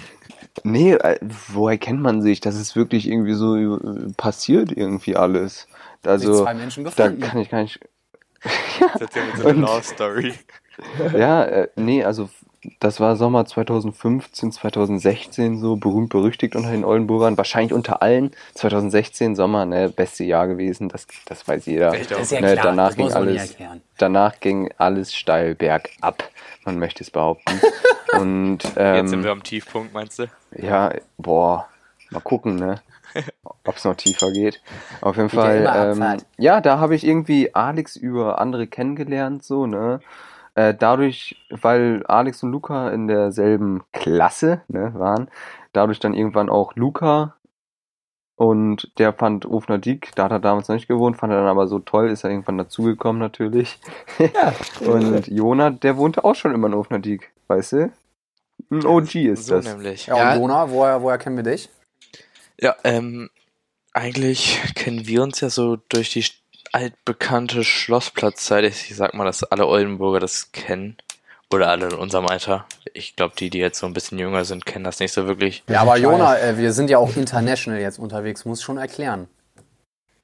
Nee, 0.64 0.92
äh, 0.92 1.18
woher 1.48 1.78
kennt 1.78 2.02
man 2.02 2.20
sich? 2.20 2.40
Das 2.40 2.56
ist 2.56 2.76
wirklich 2.76 3.08
irgendwie 3.08 3.32
so 3.32 3.78
passiert 4.18 4.70
irgendwie 4.70 5.16
alles. 5.16 5.66
Also, 6.04 6.42
zwei 6.44 6.52
Menschen 6.52 6.84
da 6.84 6.90
kann 6.90 7.38
ich 7.38 7.48
gar 7.48 7.62
nicht. 7.62 7.80
Das 8.42 9.00
ist 9.00 9.16
ja 9.16 9.22
so 9.36 9.48
eine 9.48 9.60
Love 9.60 9.82
Story. 9.82 10.34
Ja, 11.16 11.44
äh, 11.44 11.68
nee, 11.76 12.04
also 12.04 12.28
das 12.78 13.00
war 13.00 13.16
Sommer 13.16 13.44
2015, 13.44 14.52
2016 14.52 15.58
so 15.58 15.76
berühmt 15.76 16.10
berüchtigt 16.10 16.54
unter 16.54 16.70
den 16.70 16.84
Oldenburgern. 16.84 17.36
Wahrscheinlich 17.36 17.72
unter 17.72 18.02
allen 18.02 18.30
2016 18.54 19.34
Sommer, 19.34 19.66
ne, 19.66 19.88
beste 19.88 20.22
Jahr 20.24 20.46
gewesen. 20.46 20.88
Das, 20.88 21.06
das 21.26 21.46
weiß 21.48 21.66
jeder. 21.66 21.92
Echt 21.94 22.12
Das 22.12 22.20
ist 22.20 22.30
ja 22.32 22.40
Ne, 22.40 22.52
klar, 22.52 22.66
danach 22.66 22.88
das 22.88 22.96
ging 22.96 23.12
alles, 23.12 23.56
danach 23.98 24.40
ging 24.40 24.70
alles 24.78 25.14
steil 25.14 25.54
bergab. 25.56 26.22
Man 26.64 26.78
möchte 26.78 27.02
es 27.02 27.10
behaupten. 27.10 27.60
Und 28.20 28.62
Jetzt 28.62 28.74
sind 29.10 29.22
wir 29.22 29.30
ähm, 29.30 29.38
am 29.38 29.42
Tiefpunkt, 29.42 29.92
meinst 29.92 30.18
du? 30.18 30.26
ja, 30.56 30.92
boah, 31.16 31.66
mal 32.10 32.20
gucken, 32.20 32.56
ne? 32.56 32.80
Ob 33.64 33.76
es 33.76 33.84
noch 33.84 33.96
tiefer 33.96 34.30
geht. 34.30 34.60
Auf 35.00 35.16
jeden 35.16 35.28
Geht 35.28 35.40
Fall, 35.40 35.96
ähm, 35.98 36.22
ja, 36.38 36.60
da 36.60 36.78
habe 36.78 36.94
ich 36.94 37.06
irgendwie 37.06 37.54
Alex 37.54 37.96
über 37.96 38.38
andere 38.40 38.66
kennengelernt, 38.66 39.44
so, 39.44 39.66
ne? 39.66 40.00
Äh, 40.54 40.74
dadurch, 40.74 41.36
weil 41.50 42.04
Alex 42.06 42.42
und 42.42 42.52
Luca 42.52 42.90
in 42.90 43.08
derselben 43.08 43.84
Klasse 43.92 44.62
ne, 44.68 44.92
waren, 44.94 45.30
dadurch 45.72 45.98
dann 45.98 46.12
irgendwann 46.14 46.50
auch 46.50 46.76
Luca 46.76 47.36
und 48.36 48.90
der 48.98 49.12
fand 49.12 49.46
Ofner 49.46 49.78
Diek, 49.78 50.10
da 50.14 50.24
hat 50.24 50.32
er 50.32 50.40
damals 50.40 50.68
noch 50.68 50.74
nicht 50.74 50.88
gewohnt, 50.88 51.16
fand 51.16 51.32
er 51.32 51.38
dann 51.38 51.48
aber 51.48 51.68
so 51.68 51.78
toll, 51.78 52.10
ist 52.10 52.24
er 52.24 52.30
irgendwann 52.30 52.58
dazugekommen 52.58 53.20
natürlich. 53.20 53.78
und 54.80 55.28
Jona, 55.28 55.70
der 55.70 55.96
wohnte 55.96 56.24
auch 56.24 56.34
schon 56.34 56.54
immer 56.54 56.66
in 56.66 56.74
Ofner 56.74 56.98
Diek, 56.98 57.30
weißt 57.48 57.72
du? 57.72 57.92
Ein 58.70 58.86
OG 58.86 59.14
ist 59.14 59.46
so 59.46 59.54
das. 59.56 59.64
nämlich. 59.64 60.06
Ja, 60.06 60.16
Ja. 60.16 60.32
und 60.32 60.40
Dona, 60.40 60.70
woher, 60.70 61.02
woher 61.02 61.18
kennen 61.18 61.36
wir 61.36 61.44
dich? 61.44 61.68
Ja, 62.58 62.74
ähm, 62.84 63.30
eigentlich 63.92 64.60
kennen 64.74 65.06
wir 65.06 65.22
uns 65.22 65.40
ja 65.40 65.50
so 65.50 65.76
durch 65.88 66.10
die 66.10 66.24
altbekannte 66.72 67.64
Schlossplatzzeit. 67.64 68.64
Ich 68.64 68.94
sag 68.96 69.14
mal, 69.14 69.24
dass 69.24 69.44
alle 69.44 69.66
Oldenburger 69.66 70.20
das 70.20 70.52
kennen. 70.52 70.96
Oder 71.52 71.68
alle 71.68 71.88
in 71.88 71.94
unserem 71.94 72.26
Alter. 72.26 72.64
Ich 72.94 73.14
glaube, 73.14 73.34
die, 73.38 73.50
die 73.50 73.58
jetzt 73.58 73.78
so 73.78 73.86
ein 73.86 73.92
bisschen 73.92 74.18
jünger 74.18 74.46
sind, 74.46 74.64
kennen 74.64 74.84
das 74.84 75.00
nicht 75.00 75.12
so 75.12 75.26
wirklich. 75.26 75.62
Ja, 75.68 75.82
aber 75.82 75.98
Jona, 75.98 76.38
äh, 76.38 76.56
wir 76.56 76.72
sind 76.72 76.88
ja 76.88 76.96
auch 76.96 77.14
international 77.14 77.78
jetzt 77.78 77.98
unterwegs, 77.98 78.46
muss 78.46 78.62
schon 78.62 78.78
erklären. 78.78 79.28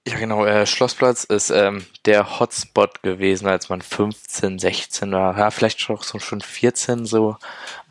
Ja, 0.06 0.16
genau. 0.16 0.44
Äh, 0.46 0.64
Schlossplatz 0.66 1.24
ist 1.24 1.50
ähm, 1.50 1.84
der 2.06 2.40
Hotspot 2.40 3.02
gewesen, 3.02 3.46
als 3.46 3.68
man 3.68 3.82
15, 3.82 4.58
16 4.58 5.12
war. 5.12 5.36
Ja, 5.38 5.50
vielleicht 5.50 5.80
schon, 5.80 5.98
so 6.00 6.18
schon 6.18 6.40
14, 6.40 7.04
so 7.04 7.36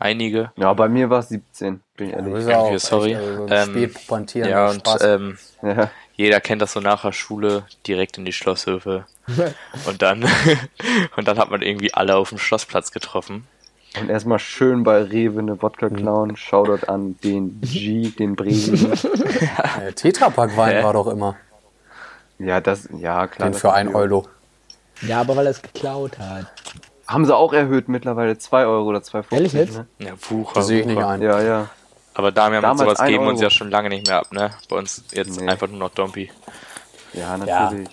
einige. 0.00 0.50
Ja, 0.56 0.72
bei 0.72 0.88
mir 0.88 1.10
war 1.10 1.20
es 1.20 1.28
17, 1.28 1.80
bin 1.96 2.08
ich 2.08 2.14
ehrlich. 2.14 2.34
bist 2.34 2.48
ja 2.48 2.58
auch 2.58 2.76
sorry. 2.78 3.12
Echt, 3.12 3.20
also 3.20 3.46
so 3.46 3.54
ein 3.54 3.74
Ähm, 3.76 3.90
Ja, 4.34 4.70
und 4.70 4.80
Spaß. 4.80 5.02
ähm, 5.04 5.38
Ja. 5.62 5.90
jeder 6.16 6.40
kennt 6.40 6.60
das 6.62 6.72
so 6.72 6.80
nach 6.80 7.02
der 7.02 7.12
Schule, 7.12 7.64
direkt 7.86 8.18
in 8.18 8.24
die 8.24 8.32
Schlosshöfe. 8.32 9.06
und 9.86 10.02
dann 10.02 10.24
und 11.16 11.28
dann 11.28 11.38
hat 11.38 11.50
man 11.50 11.62
irgendwie 11.62 11.94
alle 11.94 12.16
auf 12.16 12.30
dem 12.30 12.38
Schlossplatz 12.38 12.90
getroffen. 12.90 13.46
Und 14.00 14.10
erstmal 14.10 14.38
schön 14.38 14.82
bei 14.82 15.02
Rewe 15.02 15.38
eine 15.40 15.62
Wodka 15.62 15.88
klauen. 15.88 16.36
Shoutout 16.36 16.86
an 16.88 17.16
den 17.22 17.60
G, 17.60 18.10
den 18.10 18.34
Bremen. 18.36 18.92
Tetrapack-Wein 19.94 20.82
war 20.84 20.92
doch 20.92 21.06
immer. 21.06 21.36
Ja, 22.38 22.60
das, 22.60 22.88
ja, 22.98 23.26
klar. 23.26 23.48
Den 23.48 23.52
das 23.52 23.60
für 23.60 23.72
ein. 23.72 23.94
Euro. 23.94 24.26
Ja, 25.02 25.20
aber 25.20 25.36
weil 25.36 25.46
er 25.46 25.50
es 25.52 25.62
geklaut 25.62 26.18
hat. 26.18 26.46
Haben 27.06 27.24
sie 27.24 27.34
auch 27.34 27.52
erhöht 27.52 27.88
mittlerweile 27.88 28.36
2 28.36 28.66
Euro 28.66 28.86
oder 28.88 28.98
2,50. 28.98 29.24
Ehrlich 29.32 29.52
jetzt? 29.52 29.76
Ne? 29.78 29.86
Ja, 29.98 30.12
Wucher. 30.28 30.62
Sehe 30.62 30.80
ich 30.80 30.86
nicht 30.86 31.02
ein. 31.02 31.22
Ja, 31.22 31.40
ja. 31.40 31.68
Aber 32.14 32.32
Damian 32.32 32.56
und 32.64 32.70
Damals 32.78 32.98
sowas 32.98 33.06
geben 33.08 33.26
uns 33.26 33.38
Euro. 33.38 33.44
ja 33.44 33.50
schon 33.50 33.70
lange 33.70 33.88
nicht 33.88 34.08
mehr 34.08 34.18
ab, 34.18 34.32
ne? 34.32 34.50
Bei 34.68 34.76
uns 34.76 35.04
jetzt 35.12 35.40
Nee. 35.40 35.48
einfach 35.48 35.68
nur 35.68 35.78
noch 35.78 35.90
Dompi. 35.90 36.30
Ja, 37.12 37.36
natürlich. 37.36 37.88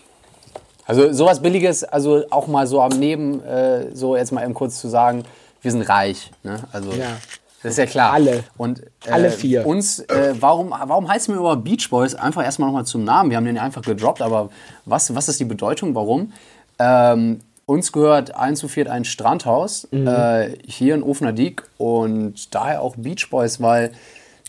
Also 0.87 1.13
sowas 1.13 1.41
Billiges, 1.41 1.83
also 1.83 2.25
auch 2.31 2.47
mal 2.47 2.67
so 2.67 2.81
am 2.81 2.91
Neben, 2.91 3.43
äh, 3.43 3.95
so 3.95 4.15
jetzt 4.15 4.31
mal 4.31 4.43
eben 4.43 4.53
kurz 4.53 4.81
zu 4.81 4.87
sagen, 4.87 5.23
wir 5.61 5.71
sind 5.71 5.83
reich. 5.83 6.31
Ne? 6.43 6.59
Also 6.71 6.91
Ja. 6.91 7.17
Das 7.65 7.73
ist 7.73 7.77
ja 7.79 7.85
klar. 7.87 8.13
Alle. 8.13 8.43
Und 8.57 8.81
äh, 9.07 9.09
Alle 9.09 9.31
vier. 9.31 9.65
Uns, 9.65 9.97
äh, 10.01 10.35
warum, 10.39 10.69
warum 10.69 11.07
heißen 11.07 11.33
wir 11.33 11.39
über 11.39 11.55
Beach 11.55 11.89
Boys? 11.89 12.13
Einfach 12.13 12.43
erstmal 12.43 12.67
nochmal 12.69 12.85
zum 12.85 13.03
Namen. 13.03 13.31
Wir 13.31 13.37
haben 13.37 13.45
den 13.45 13.57
einfach 13.57 13.81
gedroppt, 13.81 14.21
aber 14.21 14.51
was, 14.85 15.15
was 15.15 15.29
ist 15.29 15.39
die 15.39 15.45
Bedeutung? 15.45 15.95
Warum? 15.95 16.31
Ähm, 16.77 17.39
uns 17.65 17.91
gehört 17.91 18.35
ein 18.35 18.55
zu 18.55 18.67
viert 18.67 18.87
ein 18.87 19.03
Strandhaus 19.03 19.87
äh, 19.91 20.49
hier 20.67 20.93
in 20.93 21.01
Ofener 21.01 21.33
Diek 21.33 21.63
und 21.79 22.53
daher 22.53 22.83
auch 22.83 22.95
Beach 22.97 23.27
Boys, 23.31 23.59
weil 23.59 23.91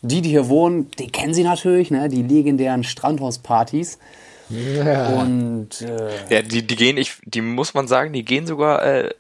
die, 0.02 0.20
die 0.20 0.28
hier 0.28 0.50
wohnen, 0.50 0.90
die 0.99 1.06
kennen 1.06 1.32
sie 1.32 1.42
natürlich, 1.42 1.90
ne? 1.90 2.11
die 2.11 2.23
legendären 2.23 2.85
Strandhauspartys. 2.85 3.99
Und 4.50 5.68
äh, 5.80 6.35
Ja, 6.35 6.42
die, 6.42 6.66
die 6.66 6.76
gehen, 6.76 6.99
ich, 6.99 7.14
die 7.25 7.40
muss 7.40 7.73
man 7.73 7.88
sagen, 7.88 8.12
die 8.12 8.26
gehen 8.26 8.46
sogar 8.46 8.85
äh, 8.85 9.11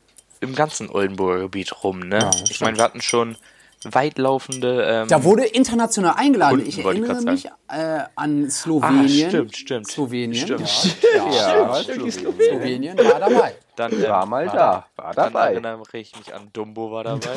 im 0.40 0.54
ganzen 0.54 0.90
Oldenburger 0.90 1.40
Gebiet 1.40 1.82
rum, 1.82 2.00
ne? 2.00 2.18
Ja, 2.18 2.30
ich 2.50 2.60
meine, 2.60 2.76
wir 2.76 2.84
hatten 2.84 3.00
schon 3.00 3.36
weitlaufende. 3.84 4.84
Ähm, 4.84 5.08
Da 5.08 5.22
wurde 5.24 5.44
international 5.44 6.14
eingeladen. 6.16 6.56
Kunden, 6.56 6.68
ich 6.68 6.78
ich 6.78 6.84
erinnere 6.84 7.14
grad 7.14 7.24
mich 7.24 7.46
äh, 7.68 8.00
an 8.16 8.50
Slowenien. 8.50 9.26
Ah, 9.26 9.28
stimmt, 9.30 9.56
stimmt. 9.56 9.86
Slowenien. 9.90 10.34
Stimmt. 10.46 10.96
Ja, 11.14 11.30
ja, 11.32 11.74
stimmt. 11.82 12.12
Slowenien 12.12 12.98
war 12.98 13.20
dabei. 13.20 13.54
dann, 13.76 13.92
ähm, 13.92 14.02
War 14.08 14.26
mal 14.26 14.46
da, 14.46 14.86
war 14.96 15.14
Dann 15.14 15.32
dabei. 15.32 15.52
erinnere 15.52 15.82
ich 15.92 16.16
mich 16.16 16.34
an 16.34 16.48
Dumbo 16.52 16.90
war 16.90 17.04
dabei. 17.04 17.30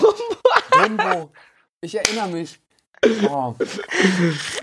Dumbo. 0.87 1.31
Ich 1.81 1.95
erinnere 1.95 2.27
mich. 2.29 2.59
Oh, 3.29 3.53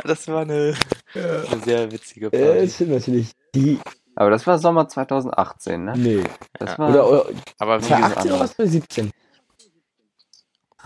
Das 0.05 0.29
war 0.29 0.43
eine, 0.43 0.75
eine 1.15 1.61
sehr 1.65 1.91
witzige 1.91 2.27
Äh, 2.27 2.31
Party. 2.45 2.61
das 2.67 2.75
stimmt 2.75 2.91
natürlich. 2.91 3.31
Die, 3.55 3.79
Aber 4.15 4.29
das 4.31 4.47
war 4.47 4.59
Sommer 4.59 4.87
2018, 4.89 5.85
ne? 5.85 5.95
nee. 5.97 6.23
Das 6.59 6.79
war 6.79 6.91
Oder, 6.91 7.09
oder 7.09 7.27
Aber 7.59 7.81
wie 7.83 7.91
war 7.91 7.97
gesagt, 7.99 8.17
18 8.19 8.31
oder 8.33 8.41
was 8.41 8.53
für 8.53 8.67
17? 8.67 9.11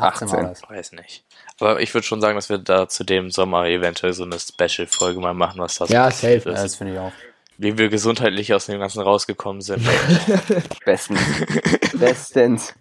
18 0.02 0.30
war 0.32 0.42
das. 0.42 0.62
weiß 0.68 0.92
nicht. 0.92 1.24
Aber 1.58 1.80
ich 1.80 1.92
würde 1.94 2.06
schon 2.06 2.20
sagen, 2.20 2.36
dass 2.36 2.48
wir 2.48 2.58
da 2.58 2.88
zu 2.88 3.04
dem 3.04 3.30
Sommer 3.30 3.66
eventuell 3.66 4.12
so 4.12 4.24
eine 4.24 4.38
Special-Folge 4.38 5.20
mal 5.20 5.34
machen, 5.34 5.60
was 5.60 5.76
das 5.76 5.90
Ja, 5.90 6.10
safe. 6.10 6.42
Ja, 6.44 6.52
ist. 6.52 6.62
das 6.64 6.74
finde 6.76 6.94
ich 6.94 6.98
auch. 6.98 7.12
Wie 7.58 7.76
wir 7.76 7.88
gesundheitlich 7.90 8.54
aus 8.54 8.66
dem 8.66 8.78
Ganzen 8.80 9.02
rausgekommen 9.02 9.60
sind. 9.60 9.86
bestens. 10.84 11.20
bestens. 11.92 12.74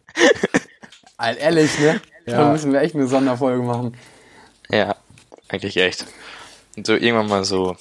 All 1.18 1.36
ehrlich, 1.38 1.78
ne? 1.80 2.00
Ja. 2.26 2.38
Da 2.38 2.52
müssen 2.52 2.72
wir 2.72 2.80
echt 2.82 2.96
eine 2.96 3.08
Sonderfolge 3.08 3.62
machen. 3.64 3.98
ja, 4.70 4.96
eigentlich 5.50 5.76
echt. 5.78 6.06
Und 6.78 6.88
so 6.88 6.94
irgendwann 6.94 7.28
mal 7.28 7.44
so, 7.44 7.76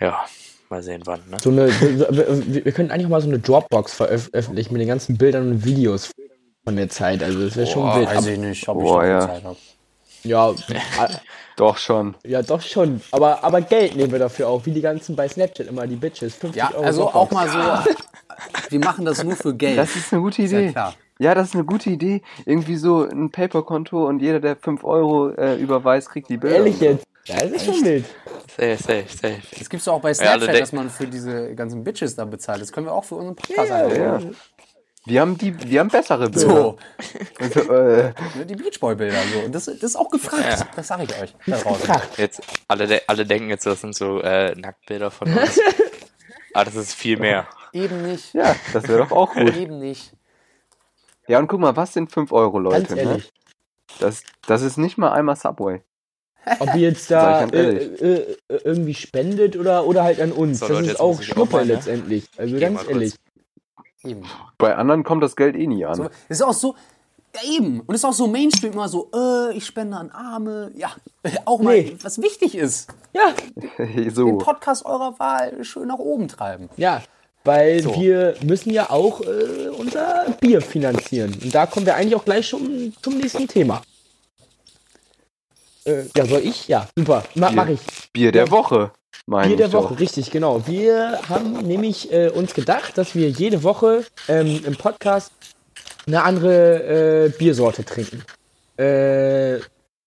ja, 0.00 0.24
mal 0.70 0.82
sehen 0.82 1.02
wann, 1.04 1.20
ne? 1.30 1.36
So 1.40 1.50
eine, 1.50 1.68
wir, 1.80 2.64
wir 2.64 2.72
könnten 2.72 2.90
eigentlich 2.90 3.06
auch 3.06 3.10
mal 3.10 3.20
so 3.20 3.28
eine 3.28 3.38
Dropbox 3.38 3.94
veröffentlichen 3.94 4.72
mit 4.72 4.80
den 4.80 4.88
ganzen 4.88 5.16
Bildern 5.18 5.50
und 5.52 5.64
Videos 5.64 6.10
von 6.64 6.76
der 6.76 6.88
Zeit. 6.88 7.22
Also 7.22 7.44
das 7.44 7.56
wäre 7.56 7.66
schon 7.66 7.94
wild. 7.94 8.08
weiß 8.08 8.26
ich 8.26 8.38
nicht, 8.38 8.68
ob 8.68 8.78
ich 8.78 8.84
Boah, 8.84 9.02
noch 9.02 9.08
ja. 9.08 9.20
Zeit 9.20 9.44
habe. 9.44 9.56
ja, 10.24 10.46
a- 10.98 11.08
Doch 11.56 11.76
schon. 11.76 12.14
ja, 12.24 12.42
doch 12.42 12.60
schon. 12.62 13.00
Aber, 13.10 13.44
aber 13.44 13.60
Geld 13.60 13.96
nehmen 13.96 14.10
wir 14.12 14.18
dafür 14.18 14.48
auch, 14.48 14.64
wie 14.66 14.72
die 14.72 14.80
ganzen 14.80 15.14
bei 15.14 15.28
Snapchat 15.28 15.66
immer, 15.68 15.86
die 15.86 15.96
Bitches. 15.96 16.34
50 16.36 16.60
Ja, 16.60 16.70
Euro 16.74 16.82
also 16.84 17.08
auch 17.10 17.30
mal 17.30 17.48
so. 17.48 17.58
Wir 18.70 18.80
machen 18.80 19.04
das 19.04 19.22
nur 19.22 19.36
für 19.36 19.54
Geld. 19.54 19.78
Das 19.78 19.94
ist 19.94 20.12
eine 20.12 20.20
gute 20.22 20.42
ja 20.42 20.48
Idee. 20.58 20.72
klar. 20.72 20.94
Ja, 21.20 21.34
das 21.34 21.48
ist 21.48 21.54
eine 21.54 21.64
gute 21.64 21.90
Idee. 21.90 22.22
Irgendwie 22.44 22.74
so 22.76 23.02
ein 23.08 23.30
Paper-Konto 23.30 24.08
und 24.08 24.18
jeder, 24.20 24.40
der 24.40 24.56
5 24.56 24.82
Euro 24.82 25.30
äh, 25.30 25.54
überweist, 25.56 26.10
kriegt 26.10 26.28
die 26.28 26.36
Bilder. 26.36 26.56
Ehrlich 26.56 26.80
jetzt. 26.80 27.04
Ja, 27.26 27.36
das 27.36 27.52
ist 27.52 27.64
schon 27.66 27.84
wild. 27.84 28.04
Safe, 28.56 28.76
safe, 28.76 29.04
safe. 29.08 29.40
Das 29.56 29.68
gibt's 29.70 29.84
doch 29.86 29.94
auch 29.94 30.00
bei 30.00 30.12
Snapchat, 30.12 30.42
denken- 30.42 30.58
dass 30.60 30.72
man 30.72 30.90
für 30.90 31.06
diese 31.06 31.54
ganzen 31.54 31.84
Bitches 31.84 32.16
da 32.16 32.24
bezahlt. 32.24 32.60
Das 32.60 32.72
können 32.72 32.86
wir 32.86 32.92
auch 32.92 33.04
für 33.04 33.14
unseren 33.14 33.36
Podcast 33.36 33.68
Ja, 33.68 33.76
einbauen. 33.76 34.22
Ja. 34.22 34.30
Wir 35.06 35.20
haben 35.20 35.36
die, 35.36 35.70
wir 35.70 35.80
haben 35.80 35.88
bessere 35.88 36.30
Bilder. 36.30 36.40
So, 36.40 36.78
Also, 37.38 37.60
äh, 37.72 38.12
ne, 38.38 38.46
die 38.46 38.56
Beachboy-Bilder. 38.56 39.18
So. 39.34 39.40
Und 39.40 39.54
das, 39.54 39.66
das 39.66 39.82
ist 39.82 39.96
auch 39.96 40.08
gefragt. 40.08 40.66
Das 40.74 40.88
sage 40.88 41.04
ich 41.04 41.20
euch. 41.20 41.34
Da. 41.86 42.02
Jetzt, 42.16 42.40
alle, 42.68 43.02
alle 43.06 43.26
denken 43.26 43.50
jetzt, 43.50 43.66
das 43.66 43.82
sind 43.82 43.94
so 43.94 44.20
äh, 44.20 44.54
Nacktbilder 44.54 45.10
von 45.10 45.28
uns. 45.28 45.60
Aber 46.54 46.64
das 46.64 46.74
ist 46.74 46.94
viel 46.94 47.18
mehr. 47.18 47.46
Eben 47.72 48.02
nicht. 48.02 48.32
ja, 48.32 48.56
das 48.72 48.88
wäre 48.88 48.98
doch 48.98 49.12
auch 49.12 49.34
gut. 49.34 49.54
Eben 49.56 49.78
nicht. 49.78 50.12
Ja, 51.26 51.38
und 51.38 51.48
guck 51.48 51.60
mal, 51.60 51.76
was 51.76 51.92
sind 51.92 52.10
5 52.10 52.32
Euro, 52.32 52.62
Ganz 52.62 52.90
Leute? 52.90 52.94
Ne? 52.94 53.00
ehrlich. 53.02 53.32
Das, 54.00 54.22
das 54.46 54.62
ist 54.62 54.78
nicht 54.78 54.96
mal 54.96 55.12
einmal 55.12 55.36
Subway. 55.36 55.82
Ob 56.58 56.74
ihr 56.74 56.88
jetzt 56.88 57.10
da 57.10 57.40
ganz 57.40 57.52
äh, 57.52 57.76
äh, 57.76 58.36
äh, 58.48 58.60
irgendwie 58.64 58.94
spendet 58.94 59.56
oder, 59.56 59.86
oder 59.86 60.04
halt 60.04 60.20
an 60.20 60.32
uns. 60.32 60.58
So, 60.58 60.68
das 60.68 60.76
Leute, 60.76 60.90
ist 60.90 61.00
auch 61.00 61.16
muss 61.16 61.20
ich 61.20 61.30
auch 61.30 61.34
Schnuppe 61.34 61.52
mal, 61.52 61.66
ne? 61.66 61.74
letztendlich. 61.74 62.24
Also 62.36 62.54
Geh 62.54 62.60
ganz 62.60 62.86
ehrlich. 62.86 63.14
Eben. 64.04 64.22
Bei 64.58 64.74
anderen 64.76 65.02
kommt 65.04 65.22
das 65.22 65.36
Geld 65.36 65.56
eh 65.56 65.66
nie 65.66 65.84
an. 65.84 65.94
So, 65.94 66.02
das 66.04 66.12
ist 66.28 66.42
auch 66.42 66.52
so. 66.52 66.74
Ja, 67.34 67.40
eben. 67.50 67.80
Und 67.80 67.94
es 67.94 68.00
ist 68.02 68.04
auch 68.04 68.12
so 68.12 68.26
Mainstream 68.28 68.72
immer 68.74 68.88
so, 68.88 69.10
äh, 69.14 69.56
ich 69.56 69.66
spende 69.66 69.96
an 69.96 70.10
Arme. 70.10 70.70
Ja, 70.76 70.90
auch 71.46 71.60
mal, 71.60 71.74
Nee. 71.74 71.96
was 72.02 72.20
wichtig 72.22 72.54
ist. 72.54 72.88
Ja, 73.12 73.34
Den 73.78 74.10
so. 74.14 74.38
Podcast 74.38 74.84
eurer 74.86 75.18
Wahl 75.18 75.64
schön 75.64 75.88
nach 75.88 75.98
oben 75.98 76.28
treiben. 76.28 76.68
ja. 76.76 77.02
Weil 77.46 77.82
So. 77.82 77.94
wir 78.00 78.36
müssen 78.42 78.70
ja 78.70 78.88
auch 78.88 79.20
äh, 79.20 79.68
unser 79.76 80.24
Bier 80.40 80.62
finanzieren. 80.62 81.36
Und 81.42 81.54
da 81.54 81.66
kommen 81.66 81.84
wir 81.84 81.94
eigentlich 81.94 82.16
auch 82.16 82.24
gleich 82.24 82.48
schon 82.48 82.94
zum 83.02 83.18
nächsten 83.18 83.46
Thema. 83.46 83.82
Äh, 85.84 86.04
ja, 86.16 86.24
soll 86.24 86.40
ich? 86.40 86.68
Ja, 86.68 86.88
super. 86.96 87.22
Ma 87.34 87.48
Bier. 87.48 87.56
mach 87.56 87.68
ich. 87.68 87.80
Bier 88.14 88.32
der 88.32 88.50
Woche, 88.50 88.92
meine 89.26 89.48
Bier 89.48 89.56
der 89.56 89.72
Woche, 89.72 89.94
doch. 89.94 90.00
richtig, 90.00 90.30
genau. 90.30 90.66
Wir 90.66 91.20
haben 91.28 91.52
nämlich 91.66 92.12
äh, 92.12 92.28
uns 92.28 92.54
gedacht, 92.54 92.98
dass 92.98 93.14
wir 93.14 93.30
jede 93.30 93.62
Woche 93.62 94.04
ähm, 94.28 94.62
im 94.64 94.76
Podcast 94.76 95.32
eine 96.06 96.22
andere 96.22 97.26
äh, 97.26 97.28
Biersorte 97.30 97.84
trinken. 97.84 98.22
Äh, 98.76 99.60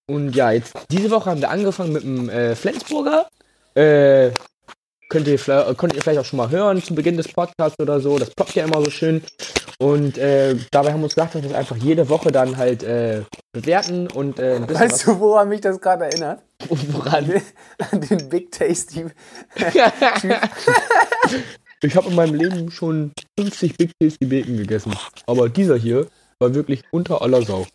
und 0.07 0.35
ja, 0.35 0.51
jetzt 0.51 0.73
diese 0.91 1.11
Woche 1.11 1.29
haben 1.29 1.41
wir 1.41 1.49
angefangen 1.49 1.93
mit 1.93 2.03
dem 2.03 2.29
äh, 2.29 2.55
Flensburger. 2.55 3.27
Äh, 5.07 5.09
könnt, 5.09 5.27
ihr, 5.27 5.39
vielleicht- 5.39 5.77
könnt 5.77 5.93
ihr 5.95 6.01
vielleicht 6.01 6.19
auch 6.19 6.25
schon 6.25 6.37
mal 6.37 6.49
hören 6.49 6.81
zu 6.83 6.93
Beginn 6.95 7.17
des 7.17 7.27
Podcasts 7.29 7.79
oder 7.79 7.99
so. 7.99 8.17
Das 8.19 8.29
ploppt 8.31 8.55
ja 8.55 8.65
immer 8.65 8.83
so 8.83 8.89
schön. 8.91 9.21
Und 9.79 10.17
äh, 10.17 10.55
dabei 10.71 10.91
haben 10.91 11.01
wir 11.01 11.05
uns 11.05 11.15
gedacht, 11.15 11.35
dass 11.35 11.41
wir 11.43 11.49
das 11.49 11.57
einfach 11.57 11.75
jede 11.77 12.09
Woche 12.09 12.31
dann 12.31 12.57
halt 12.57 12.83
äh, 12.83 13.21
bewerten 13.53 14.07
und 14.07 14.39
äh, 14.39 14.55
ein 14.55 14.65
bisschen 14.67 14.81
Weißt 14.89 15.07
du, 15.07 15.19
woran 15.19 15.49
mich 15.49 15.61
das 15.61 15.79
gerade 15.79 16.05
erinnert? 16.05 16.41
woran. 16.69 17.41
An 17.91 18.01
den 18.01 18.29
Big 18.29 18.51
Tasty. 18.51 19.05
Ich 21.83 21.95
habe 21.95 22.09
in 22.09 22.15
meinem 22.15 22.33
Leben 22.33 22.71
schon 22.71 23.11
50 23.39 23.77
Big 23.77 23.91
Tasty 23.99 24.25
Bacon 24.25 24.57
gegessen. 24.57 24.95
Aber 25.27 25.47
dieser 25.47 25.77
hier 25.77 26.07
war 26.39 26.55
wirklich 26.55 26.81
unter 26.89 27.21
aller 27.21 27.43
Sau. 27.43 27.67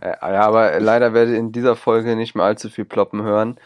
Äh, 0.00 0.10
ja, 0.22 0.42
aber 0.42 0.78
leider 0.78 1.14
werdet 1.14 1.34
ihr 1.34 1.40
in 1.40 1.50
dieser 1.50 1.74
Folge 1.74 2.14
nicht 2.14 2.36
mehr 2.36 2.44
allzu 2.44 2.68
viel 2.70 2.84
ploppen 2.84 3.22
hören. 3.24 3.56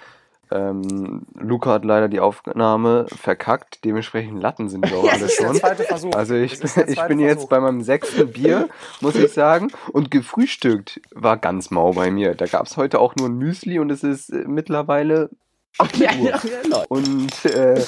Ähm, 0.50 1.26
Luca 1.35 1.71
hat 1.73 1.85
leider 1.85 2.09
die 2.09 2.21
Aufnahme 2.21 3.07
verkackt, 3.14 3.85
dementsprechend 3.85 4.40
Latten 4.43 4.69
sind 4.69 4.88
wir 4.90 4.97
auch 4.99 5.05
alle 5.12 5.21
Das 5.21 5.33
ist 5.33 5.40
der 5.40 5.99
schon. 5.99 6.14
Also 6.14 6.35
ich, 6.35 6.52
Das 6.59 6.76
ist 6.76 6.76
der 6.76 6.88
ich 6.88 7.02
bin 7.09 7.21
jetzt 7.21 7.35
Versuch. 7.35 7.49
bei 7.50 7.61
meinem 7.61 7.83
sechsten 7.83 8.33
Bier, 8.33 8.69
muss 9.00 9.14
ich 9.14 9.33
sagen. 9.33 9.71
Und 9.93 10.11
gefrühstückt 10.11 11.00
war 11.14 11.37
ganz 11.37 11.71
mau 11.71 11.93
bei 11.93 12.11
mir. 12.11 12.35
Da 12.35 12.47
gab 12.47 12.67
es 12.67 12.76
heute 12.76 12.99
auch 13.00 13.14
nur 13.17 13.28
ein 13.28 13.37
Müsli 13.37 13.78
und 13.78 13.90
es 13.90 14.02
ist 14.02 14.31
äh, 14.31 14.45
mittlerweile 14.47 15.31
8 15.78 15.97
Ja, 15.99 16.12
ja, 16.12 16.40
ja. 16.71 16.85
Und 16.88 17.45
äh, 17.45 17.81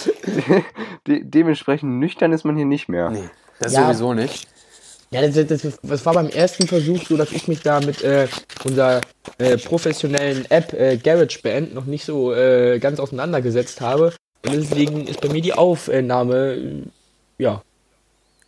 de 1.06 1.24
dementsprechend 1.24 1.98
nüchtern 1.98 2.32
ist 2.32 2.44
man 2.44 2.56
hier 2.56 2.66
nicht 2.66 2.88
mehr. 2.88 3.10
Nee, 3.10 3.28
das 3.58 3.72
Ja. 3.72 3.84
sowieso 3.86 4.14
nicht. 4.14 4.48
Ja, 5.12 5.26
das, 5.26 5.46
das, 5.46 5.78
das 5.82 6.06
war 6.06 6.14
beim 6.14 6.28
ersten 6.28 6.68
Versuch 6.68 7.04
so, 7.04 7.16
dass 7.16 7.32
ich 7.32 7.48
mich 7.48 7.62
da 7.62 7.80
mit 7.80 8.02
äh, 8.02 8.28
unserer 8.64 9.00
äh, 9.38 9.56
professionellen 9.58 10.48
App 10.50 10.72
äh, 10.72 10.96
GarageBand 10.98 11.74
noch 11.74 11.84
nicht 11.86 12.04
so 12.04 12.32
äh, 12.32 12.78
ganz 12.78 13.00
auseinandergesetzt 13.00 13.80
habe. 13.80 14.14
Und 14.46 14.52
deswegen 14.54 15.08
ist 15.08 15.20
bei 15.20 15.28
mir 15.28 15.42
die 15.42 15.52
Aufnahme, 15.52 16.54
äh, 16.54 16.82
ja, 17.38 17.60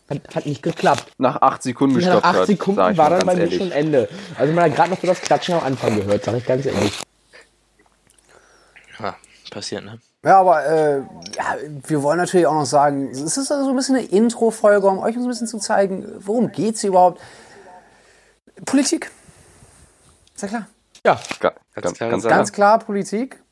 hat, 0.09 0.21
hat 0.37 0.47
nicht 0.47 0.63
geklappt. 0.63 1.11
Nach 1.19 1.43
acht 1.43 1.65
Sekunden 1.65 1.99
Ja, 1.99 2.07
nach 2.07 2.15
gestoppt 2.15 2.27
acht 2.27 2.39
hat, 2.43 2.47
Sekunden 2.47 2.93
ich 2.93 2.99
war 2.99 3.11
dann 3.11 3.27
bei 3.27 3.35
mir 3.35 3.41
ehrlich. 3.43 3.59
schon 3.59 3.73
Ende. 3.73 4.09
Also 4.39 4.53
man 4.53 4.65
hat 4.65 4.77
gerade 4.77 4.91
noch 4.91 5.01
so 5.01 5.07
das 5.09 5.21
Klatschen 5.21 5.55
am 5.57 5.65
Anfang 5.65 5.97
gehört, 5.97 6.25
sag 6.25 6.37
ich 6.37 6.47
ganz 6.47 6.65
ehrlich. 6.67 6.93
Ja, 9.01 9.17
passiert, 9.51 9.85
ne? 9.85 9.99
Ja, 10.25 10.39
aber 10.41 10.65
äh, 10.67 10.99
ja, 11.37 11.57
wir 11.89 12.03
wollen 12.03 12.19
natürlich 12.19 12.47
auch 12.47 12.55
noch 12.55 12.65
sagen, 12.67 13.11
es 13.11 13.37
ist 13.37 13.51
also 13.51 13.65
so 13.65 13.71
ein 13.71 13.77
bisschen 13.77 13.97
eine 13.97 14.05
Intro-Folge, 14.07 14.87
um 14.87 14.99
euch 15.01 15.17
ein 15.17 15.27
bisschen 15.27 15.49
zu 15.49 15.59
zeigen, 15.59 16.07
worum 16.21 16.53
geht's 16.53 16.81
hier 16.81 16.91
überhaupt. 16.91 17.21
Politik. 18.65 19.11
Ist 20.35 20.43
ja 20.43 20.49
klar. 20.49 20.67
Ja, 21.05 21.21
Ga- 21.41 21.55
Ganz 21.75 21.85
ganz, 21.85 21.97
klare 21.99 22.11
ganz. 22.13 22.25
Ganz 22.25 22.53
klar 22.53 22.79
Politik, 22.79 23.43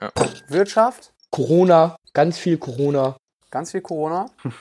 Ja. 0.00 0.10
Wirtschaft, 0.48 1.12
Corona, 1.30 1.96
ganz 2.14 2.38
viel 2.38 2.58
Corona. 2.58 3.16
ganz 3.50 3.70
viel 3.72 3.80
Corona. 3.82 4.26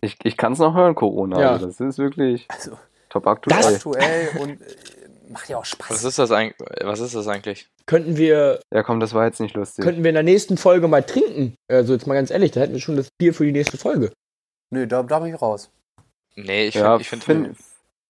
Ich, 0.00 0.16
ich 0.22 0.36
kann 0.36 0.52
es 0.52 0.60
noch 0.60 0.74
hören, 0.76 0.94
Corona. 0.94 1.40
Ja. 1.40 1.50
Also 1.50 1.66
das 1.66 1.80
ist 1.80 1.98
wirklich 1.98 2.46
Also 2.48 2.78
top 3.08 3.26
aktuell. 3.26 3.56
Das- 3.58 3.74
aktuell 3.74 4.28
und 4.38 4.50
äh, 4.62 4.76
macht 5.28 5.48
ja 5.48 5.56
auch 5.56 5.62
Was 5.62 5.68
Spaß. 5.70 6.04
ist 6.04 6.20
das 6.20 6.30
eigentlich? 6.30 6.54
Was 6.84 7.00
ist 7.00 7.16
das 7.16 7.26
eigentlich? 7.26 7.68
Könnten 7.88 8.16
wir, 8.18 8.60
ja, 8.72 8.82
komm, 8.82 9.00
das 9.00 9.14
war 9.14 9.24
jetzt 9.24 9.40
nicht 9.40 9.56
lustig. 9.56 9.82
könnten 9.82 10.02
wir 10.04 10.10
in 10.10 10.14
der 10.14 10.22
nächsten 10.22 10.56
Folge 10.58 10.88
mal 10.88 11.02
trinken? 11.02 11.54
Also 11.70 11.94
jetzt 11.94 12.06
mal 12.06 12.14
ganz 12.14 12.30
ehrlich, 12.30 12.50
da 12.52 12.60
hätten 12.60 12.74
wir 12.74 12.80
schon 12.80 12.96
das 12.96 13.08
Bier 13.18 13.32
für 13.32 13.44
die 13.46 13.52
nächste 13.52 13.78
Folge. 13.78 14.12
Nö, 14.70 14.86
da, 14.86 15.02
da 15.02 15.18
bin 15.20 15.34
ich 15.34 15.40
raus. 15.40 15.70
Nee, 16.36 16.66
ich 16.68 16.74
ja, 16.74 16.98
finde, 16.98 17.00
ich 17.02 17.08
find, 17.08 17.24
finde 17.24 17.54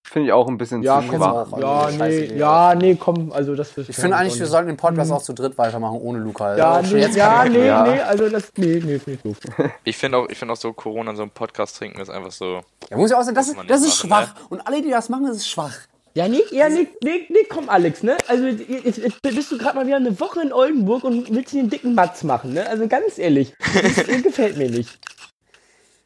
find 0.04 0.26
ich 0.26 0.32
auch 0.32 0.48
ein 0.48 0.58
bisschen 0.58 0.82
Ja, 0.82 1.00
zu 1.00 1.06
komm, 1.08 1.16
schwach. 1.18 1.58
ja, 1.60 1.80
Also, 1.82 2.04
nee, 2.04 2.36
ja, 2.36 2.74
nee, 2.74 2.96
komm, 2.96 3.30
also 3.30 3.54
das 3.54 3.76
Ich 3.78 3.94
finde 3.94 4.16
eigentlich, 4.16 4.38
wir 4.40 4.46
sollten 4.46 4.66
den 4.66 4.76
Podcast 4.76 5.12
auch 5.12 5.22
zu 5.22 5.32
dritt 5.32 5.56
weitermachen, 5.58 5.98
ohne 6.00 6.18
Luca. 6.18 6.56
Ja, 6.56 6.72
Also 6.72 6.96
nee, 6.96 7.02
jetzt 7.02 7.14
ja, 7.16 7.44
ich- 7.44 7.52
nee, 7.52 7.66
Ja. 7.66 7.82
nee, 7.84 8.00
also 8.00 8.28
das, 8.28 8.50
nee, 8.56 8.82
nee, 8.84 8.98
finde 8.98 9.12
ich 9.12 9.22
doof. 9.22 9.36
ich 9.84 9.96
finde 9.96 10.18
auch, 10.18 10.28
ich 10.28 10.36
finde 10.38 10.52
auch 10.54 10.58
so 10.58 10.72
Corona 10.72 11.12
in 11.12 11.16
so 11.16 11.22
einem 11.22 11.30
Podcast 11.30 11.76
trinken 11.76 12.00
ist 12.00 12.10
einfach 12.10 12.32
so. 12.32 12.62
Ja, 12.90 12.96
muss 12.96 13.10
ja 13.12 13.18
auch 13.18 13.22
sagen, 13.22 13.36
das, 13.36 13.46
Muss 13.54 13.62
ist, 13.64 13.70
das 13.70 13.80
ist 13.82 14.04
machen, 14.08 14.26
schwach. 14.34 14.50
Und 14.50 14.66
alle, 14.66 14.82
die 14.82 14.90
das 14.90 15.08
machen, 15.08 15.26
das 15.26 15.36
ist 15.36 15.48
schwach. 15.48 15.76
Ja, 16.14 16.28
nee, 16.28 16.42
ja, 16.50 16.68
nee, 16.68 16.88
nee, 17.02 17.26
nee, 17.28 17.46
komm, 17.48 17.68
Alex, 17.68 18.02
ne? 18.02 18.16
Also 18.26 18.46
jetzt, 18.46 18.98
jetzt 18.98 19.22
bist 19.22 19.52
du 19.52 19.58
gerade 19.58 19.76
mal 19.76 19.86
wieder 19.86 19.96
eine 19.96 20.18
Woche 20.18 20.40
in 20.42 20.52
Oldenburg 20.52 21.04
und 21.04 21.32
willst 21.32 21.54
den 21.54 21.70
dicken 21.70 21.94
Matz 21.94 22.24
machen, 22.24 22.54
ne? 22.54 22.68
Also 22.68 22.88
ganz 22.88 23.18
ehrlich, 23.18 23.54
das, 23.74 24.06
das 24.06 24.06
gefällt 24.22 24.56
mir 24.56 24.70
nicht. 24.70 24.98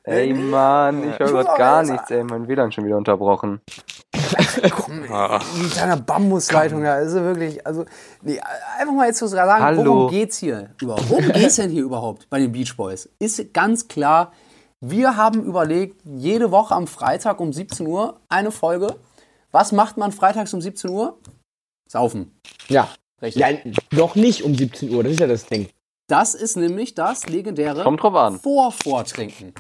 Ey, 0.05 0.35
Mann, 0.35 1.11
ich 1.11 1.19
höre 1.19 1.45
grad 1.45 1.57
gar 1.57 1.83
nichts, 1.85 2.11
ey. 2.11 2.25
Mein 2.25 2.49
WLAN 2.49 2.73
schon 2.73 2.85
wieder 2.85 2.97
unterbrochen. 2.97 3.61
Ah. 5.11 5.41
Mit 5.61 5.77
deiner 5.77 5.97
Bambusleitung, 5.97 6.85
ja, 6.85 6.99
ist 6.99 7.15
ja 7.15 7.23
wirklich, 7.23 7.65
also, 7.67 7.85
nee, 8.23 8.41
einfach 8.79 8.95
mal 8.95 9.07
jetzt 9.07 9.19
zu 9.19 9.27
sagen, 9.27 9.63
Hallo. 9.63 9.85
worum 9.85 10.11
geht's 10.11 10.39
hier 10.39 10.71
überhaupt? 10.81 11.09
Worum 11.11 11.33
geht's 11.33 11.57
denn 11.57 11.71
hier 11.71 11.83
überhaupt 11.83 12.29
bei 12.31 12.39
den 12.39 12.51
Beach 12.53 12.77
Boys? 12.77 13.09
Ist 13.19 13.53
ganz 13.55 13.89
klar, 13.89 14.33
wir 14.81 15.17
haben 15.17 15.45
überlegt, 15.45 16.01
jede 16.05 16.51
Woche 16.51 16.75
am 16.75 16.87
Freitag 16.87 17.41
um 17.41 17.53
17 17.53 17.87
Uhr 17.87 18.21
eine 18.29 18.51
Folge. 18.51 18.97
Was 19.53 19.73
macht 19.73 19.97
man 19.97 20.13
freitags 20.13 20.53
um 20.55 20.61
17 20.61 20.91
Uhr? 20.91 21.19
Saufen. 21.89 22.39
Ja. 22.69 22.89
Richtig. 23.21 23.41
Ja, 23.41 23.51
noch 23.93 24.15
nicht 24.17 24.43
um 24.43 24.55
17 24.55 24.93
Uhr, 24.95 25.05
das 25.05 25.13
ist 25.13 25.21
ja 25.21 25.27
das 25.29 25.47
Ding. 25.47 25.69
Das 26.09 26.35
ist 26.35 26.57
nämlich 26.57 26.95
das 26.95 27.29
legendäre 27.29 27.83
Kommt 27.85 28.03
drauf 28.03 28.15
an. 28.17 28.41
Vorvortrinken. 28.41 29.53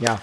Ja. 0.00 0.20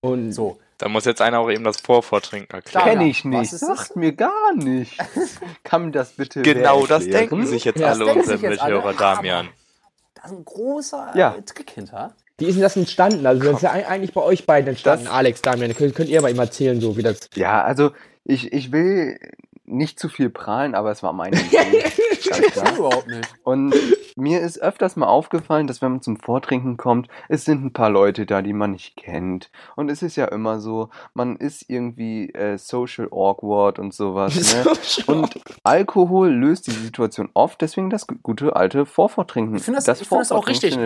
Und 0.00 0.32
So. 0.32 0.58
Da 0.78 0.88
muss 0.88 1.04
jetzt 1.04 1.20
einer 1.20 1.38
auch 1.38 1.50
eben 1.50 1.62
das 1.62 1.80
Vorvortrinken 1.80 2.52
erklären. 2.56 2.84
Kenn 2.84 3.00
ich 3.02 3.18
Was 3.18 3.30
nicht. 3.30 3.52
ist 3.52 3.62
das? 3.62 3.78
Sagt 3.78 3.96
mir 3.96 4.12
gar 4.12 4.54
nicht. 4.56 4.98
Kann 5.62 5.86
mir 5.86 5.90
das 5.92 6.10
bitte 6.12 6.42
Genau 6.42 6.84
das 6.86 7.04
erklären? 7.04 7.28
denken 7.30 7.46
sich 7.46 7.64
jetzt 7.64 7.78
Ja, 7.78 7.90
das 7.90 8.00
alle 8.00 8.12
unsere 8.14 8.38
Mithörer, 8.48 8.92
Damian. 8.94 9.48
Da 10.14 10.24
ist 10.24 10.32
ein 10.32 10.44
großer 10.44 11.12
Ja. 11.14 11.36
Trick 11.46 11.70
hinter. 11.70 12.14
wie 12.38 12.46
ist 12.46 12.54
denn 12.56 12.62
das 12.62 12.76
entstanden? 12.76 13.24
Also, 13.24 13.44
das 13.44 13.56
ist 13.56 13.62
ja 13.62 13.72
eig- 13.72 13.86
eigentlich 13.86 14.12
bei 14.12 14.22
euch 14.22 14.46
beiden 14.46 14.70
entstanden, 14.70 15.04
Das- 15.04 15.14
Alex, 15.14 15.42
Damian. 15.42 15.74
Könnt, 15.74 15.94
könnt 15.94 16.08
ihr 16.08 16.18
aber 16.18 16.30
ihm 16.30 16.38
erzählen, 16.40 16.80
so 16.80 16.96
wie 16.96 17.02
das. 17.02 17.28
Ja, 17.36 17.62
also 17.62 17.92
ich, 18.24 18.52
ich 18.52 18.72
will 18.72 19.18
nicht 19.66 19.98
zu 19.98 20.08
viel 20.10 20.28
prahlen, 20.28 20.74
aber 20.74 20.90
es 20.90 21.02
war 21.02 21.12
meine 21.14 21.36
Idee. 21.40 21.84
Überhaupt 22.76 23.06
nicht. 23.06 23.34
Und 23.42 23.74
mir 24.16 24.40
ist 24.40 24.60
öfters 24.60 24.96
mal 24.96 25.06
aufgefallen, 25.06 25.66
dass 25.66 25.80
wenn 25.82 25.92
man 25.92 26.02
zum 26.02 26.16
Vortrinken 26.18 26.76
kommt, 26.76 27.08
es 27.28 27.44
sind 27.44 27.64
ein 27.64 27.72
paar 27.72 27.90
Leute 27.90 28.26
da, 28.26 28.42
die 28.42 28.52
man 28.52 28.72
nicht 28.72 28.96
kennt. 28.96 29.50
Und 29.74 29.90
es 29.90 30.02
ist 30.02 30.16
ja 30.16 30.26
immer 30.26 30.60
so, 30.60 30.90
man 31.14 31.36
ist 31.36 31.68
irgendwie 31.68 32.30
äh, 32.30 32.58
social 32.58 33.08
awkward 33.10 33.78
und 33.78 33.92
sowas. 33.94 34.54
Ne? 34.54 34.64
Und 35.06 35.40
Alkohol 35.64 36.30
löst 36.30 36.66
die 36.66 36.70
Situation 36.72 37.28
oft, 37.34 37.60
deswegen 37.60 37.90
das 37.90 38.06
gute 38.22 38.54
alte 38.56 38.86
Vorvortrinken. 38.86 39.56
Ich 39.56 39.62
finde 39.62 39.80
das- 39.84 40.00
ich 40.00 40.08
finde 40.08 40.20
das 40.22 40.32
auch 40.32 40.46
richtig. 40.46 40.76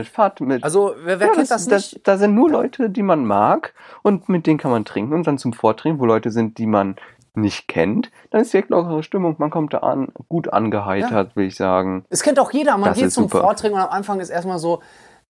mit 0.41 0.65
Also, 0.65 0.95
wer, 1.03 1.19
wer 1.21 1.27
ja, 1.29 1.33
kennt 1.35 1.51
das, 1.51 1.67
nicht? 1.67 2.01
da 2.07 2.17
sind 2.17 2.35
nur 2.35 2.51
Leute, 2.51 2.91
die 2.91 3.03
man 3.03 3.25
mag 3.25 3.75
und 4.03 4.29
mit 4.29 4.47
denen 4.47 4.59
kann 4.59 4.71
man 4.71 4.85
trinken 4.85 5.15
und 5.15 5.27
dann 5.27 5.39
zum 5.39 5.53
Vortrinken, 5.53 6.01
wo 6.01 6.07
Leute 6.07 6.31
sind, 6.31 6.59
die 6.59 6.67
man 6.67 6.97
nicht 7.41 7.69
kennt, 7.69 8.11
dann 8.31 8.41
ist 8.43 8.53
direkt 8.53 8.71
lockere 8.71 9.03
Stimmung. 9.03 9.37
Man 9.39 9.51
kommt 9.51 9.73
da 9.75 9.79
an, 9.79 10.09
gut 10.29 10.53
angeheitert, 10.53 11.37
will 11.37 11.47
ich 11.47 11.57
sagen. 11.57 12.05
Es 12.11 12.23
kennt 12.23 12.39
auch 12.39 12.53
jeder. 12.53 12.77
Man 12.79 12.91
Das 12.91 12.99
geht 12.99 13.13
zum 13.13 13.25
super. 13.25 13.41
Vortrinken 13.41 13.79
und 13.79 13.85
am 13.87 13.93
Anfang 13.93 14.21
ist 14.21 14.31
erstmal 14.31 14.59
so 14.59 14.83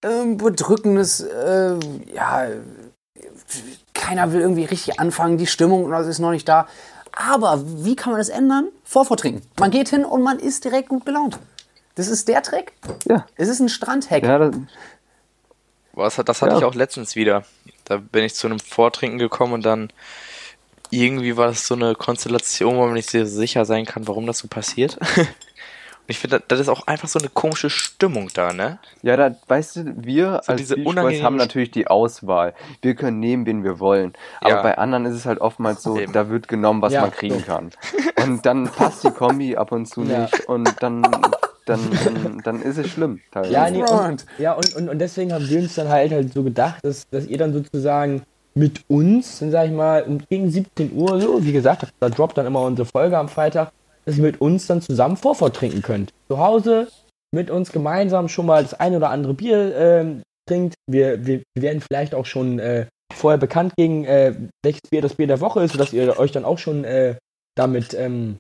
ähm, 0.02 0.36
bedrückendes, 0.36 1.20
äh, 1.20 1.76
ja, 2.14 2.46
keiner 3.94 4.32
will 4.32 4.40
irgendwie 4.40 4.64
richtig 4.64 5.00
anfangen, 5.00 5.38
die 5.38 5.46
Stimmung 5.46 5.92
ist 5.92 6.18
noch 6.18 6.30
nicht 6.30 6.48
da. 6.48 6.66
Aber 7.12 7.60
wie 7.64 7.96
kann 7.96 8.12
man 8.12 8.20
das 8.20 8.28
ändern? 8.28 8.68
Vorvortrinken. 8.84 9.42
Man 9.58 9.70
geht 9.70 9.88
hin 9.88 10.04
und 10.04 10.22
man 10.22 10.38
ist 10.38 10.64
direkt 10.64 10.88
gut 10.88 11.04
gelaunt. 11.04 11.38
Das 11.96 12.06
ist 12.08 12.28
der 12.28 12.42
Trick. 12.42 12.72
Ja, 13.06 13.26
Es 13.34 13.48
ist 13.48 13.58
ein 13.58 13.68
Strandhack. 13.68 14.22
ja 14.22 14.38
das, 15.96 16.14
das 16.24 16.42
hatte 16.42 16.52
Ja. 16.52 16.58
ich 16.58 16.64
auch 16.64 16.74
letztens 16.76 17.16
wieder. 17.16 17.42
Da 17.84 17.96
bin 17.96 18.22
ich 18.22 18.34
zu 18.36 18.46
einem 18.46 18.60
Vortrinken 18.60 19.18
gekommen 19.18 19.52
und 19.54 19.66
dann 19.66 19.90
irgendwie 20.90 21.36
war 21.36 21.48
das 21.48 21.66
so 21.66 21.74
eine 21.74 21.94
Konstellation, 21.94 22.76
wo 22.76 22.84
man 22.84 22.94
nicht 22.94 23.10
sehr 23.10 23.26
sicher 23.26 23.64
sein 23.64 23.84
kann, 23.84 24.06
warum 24.08 24.26
das 24.26 24.38
so 24.38 24.48
passiert. 24.48 24.98
Und 25.18 26.12
ich 26.12 26.18
finde, 26.20 26.42
das- 26.48 26.58
ist 26.60 26.70
auch 26.70 26.86
einfach 26.86 27.06
so 27.08 27.18
eine 27.18 27.28
komische 27.28 27.68
Stimmung 27.68 28.30
da, 28.32 28.54
ne? 28.54 28.78
ja, 29.02 29.16
da, 29.18 29.36
weißt 29.46 29.76
du, 29.76 29.92
wir 29.98 30.40
So 30.44 30.52
als 30.52 30.56
diese 30.56 30.74
Beach 30.76 30.84
Boys 30.86 30.92
unangenehme 30.94 31.22
haben 31.24 31.36
natürlich 31.36 31.70
die 31.70 31.86
Auswahl. 31.86 32.54
Wir 32.80 32.94
können 32.94 33.20
nehmen, 33.20 33.44
wen 33.44 33.62
wir 33.62 33.78
wollen. 33.78 34.14
Aber 34.40 34.50
Ja. 34.50 34.62
bei 34.62 34.78
anderen 34.78 35.04
ist 35.04 35.14
es 35.14 35.26
halt 35.26 35.40
oftmals 35.42 35.82
so, 35.82 35.98
Eben. 35.98 36.14
da 36.14 36.30
wird 36.30 36.48
genommen, 36.48 36.80
was 36.80 36.94
Ja, 36.94 37.02
man 37.02 37.10
kriegen 37.10 37.44
kann. 37.44 37.72
Und 38.24 38.46
dann 38.46 38.64
passt 38.76 39.04
die 39.04 39.10
Kombi 39.10 39.56
ab 39.56 39.70
und 39.70 39.84
zu 39.84 40.02
Ja. 40.04 40.20
nicht 40.22 40.48
und 40.48 40.74
dann, 40.82 41.02
dann, 41.66 41.80
dann, 42.04 42.40
dann 42.42 42.62
ist 42.62 42.78
es 42.78 42.88
schlimm. 42.90 43.20
teilweise. 43.30 43.52
Ja, 43.52 43.68
nee, 43.68 43.82
und, 43.82 44.24
ja 44.38 44.52
und, 44.54 44.74
und, 44.76 44.88
und 44.88 44.98
deswegen 44.98 45.34
haben 45.34 45.46
wir 45.46 45.58
uns 45.60 45.74
dann 45.74 45.88
halt 45.90 46.10
halt 46.12 46.32
so 46.32 46.42
gedacht, 46.42 46.82
dass, 46.82 47.06
dass 47.10 47.26
ihr 47.26 47.36
dann 47.36 47.52
sozusagen 47.52 48.22
mit 48.54 48.82
uns, 48.88 49.38
dann 49.38 49.50
sag 49.50 49.66
ich 49.66 49.72
mal, 49.72 50.02
um 50.02 50.18
gegen 50.28 50.50
17 50.50 50.92
Uhr, 50.92 51.20
so, 51.20 51.44
wie 51.44 51.52
gesagt, 51.52 51.86
da 52.00 52.08
droppt 52.08 52.38
dann 52.38 52.46
immer 52.46 52.62
unsere 52.62 52.86
Folge 52.86 53.16
am 53.16 53.28
Freitag, 53.28 53.72
dass 54.04 54.16
ihr 54.16 54.22
mit 54.22 54.40
uns 54.40 54.66
dann 54.66 54.82
zusammen 54.82 55.16
Vorfahrt 55.16 55.56
trinken 55.56 55.82
könnt. 55.82 56.12
Zu 56.28 56.38
Hause 56.38 56.88
mit 57.34 57.50
uns 57.50 57.72
gemeinsam 57.72 58.28
schon 58.28 58.46
mal 58.46 58.62
das 58.62 58.74
ein 58.74 58.94
oder 58.94 59.10
andere 59.10 59.34
Bier 59.34 59.76
ähm, 59.76 60.22
trinkt. 60.48 60.74
Wir, 60.90 61.26
wir, 61.26 61.42
wir 61.54 61.62
werden 61.62 61.82
vielleicht 61.82 62.14
auch 62.14 62.26
schon 62.26 62.58
äh, 62.58 62.86
vorher 63.12 63.38
bekannt 63.38 63.74
gegen, 63.76 64.04
äh, 64.04 64.34
welches 64.64 64.82
Bier 64.90 65.02
das 65.02 65.14
Bier 65.14 65.26
der 65.26 65.40
Woche 65.40 65.62
ist, 65.62 65.72
sodass 65.72 65.92
ihr 65.92 66.18
euch 66.18 66.32
dann 66.32 66.44
auch 66.44 66.58
schon 66.58 66.84
äh, 66.84 67.16
damit 67.54 67.94
ähm, 67.94 68.38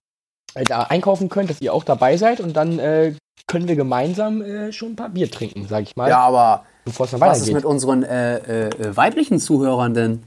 äh, 0.54 0.64
da 0.64 0.82
einkaufen 0.84 1.28
könnt, 1.28 1.50
dass 1.50 1.60
ihr 1.60 1.74
auch 1.74 1.84
dabei 1.84 2.16
seid 2.16 2.40
und 2.40 2.56
dann 2.56 2.78
äh, 2.78 3.14
können 3.46 3.68
wir 3.68 3.76
gemeinsam 3.76 4.42
äh, 4.42 4.72
schon 4.72 4.92
ein 4.92 4.96
paar 4.96 5.10
Bier 5.10 5.30
trinken, 5.30 5.66
sag 5.68 5.82
ich 5.82 5.96
mal, 5.96 6.08
Ja, 6.08 6.20
aber 6.20 6.64
bevor 6.88 7.04
es 7.06 7.12
dann 7.12 7.20
was 7.20 7.38
ist 7.38 7.42
weitergeht. 7.44 7.54
mit 7.56 7.64
unseren 7.64 8.02
äh, 8.02 8.36
äh, 8.38 8.68
äh, 8.68 8.96
weiblichen 8.96 9.38
Zuhörern 9.40 9.94
denn? 9.94 10.22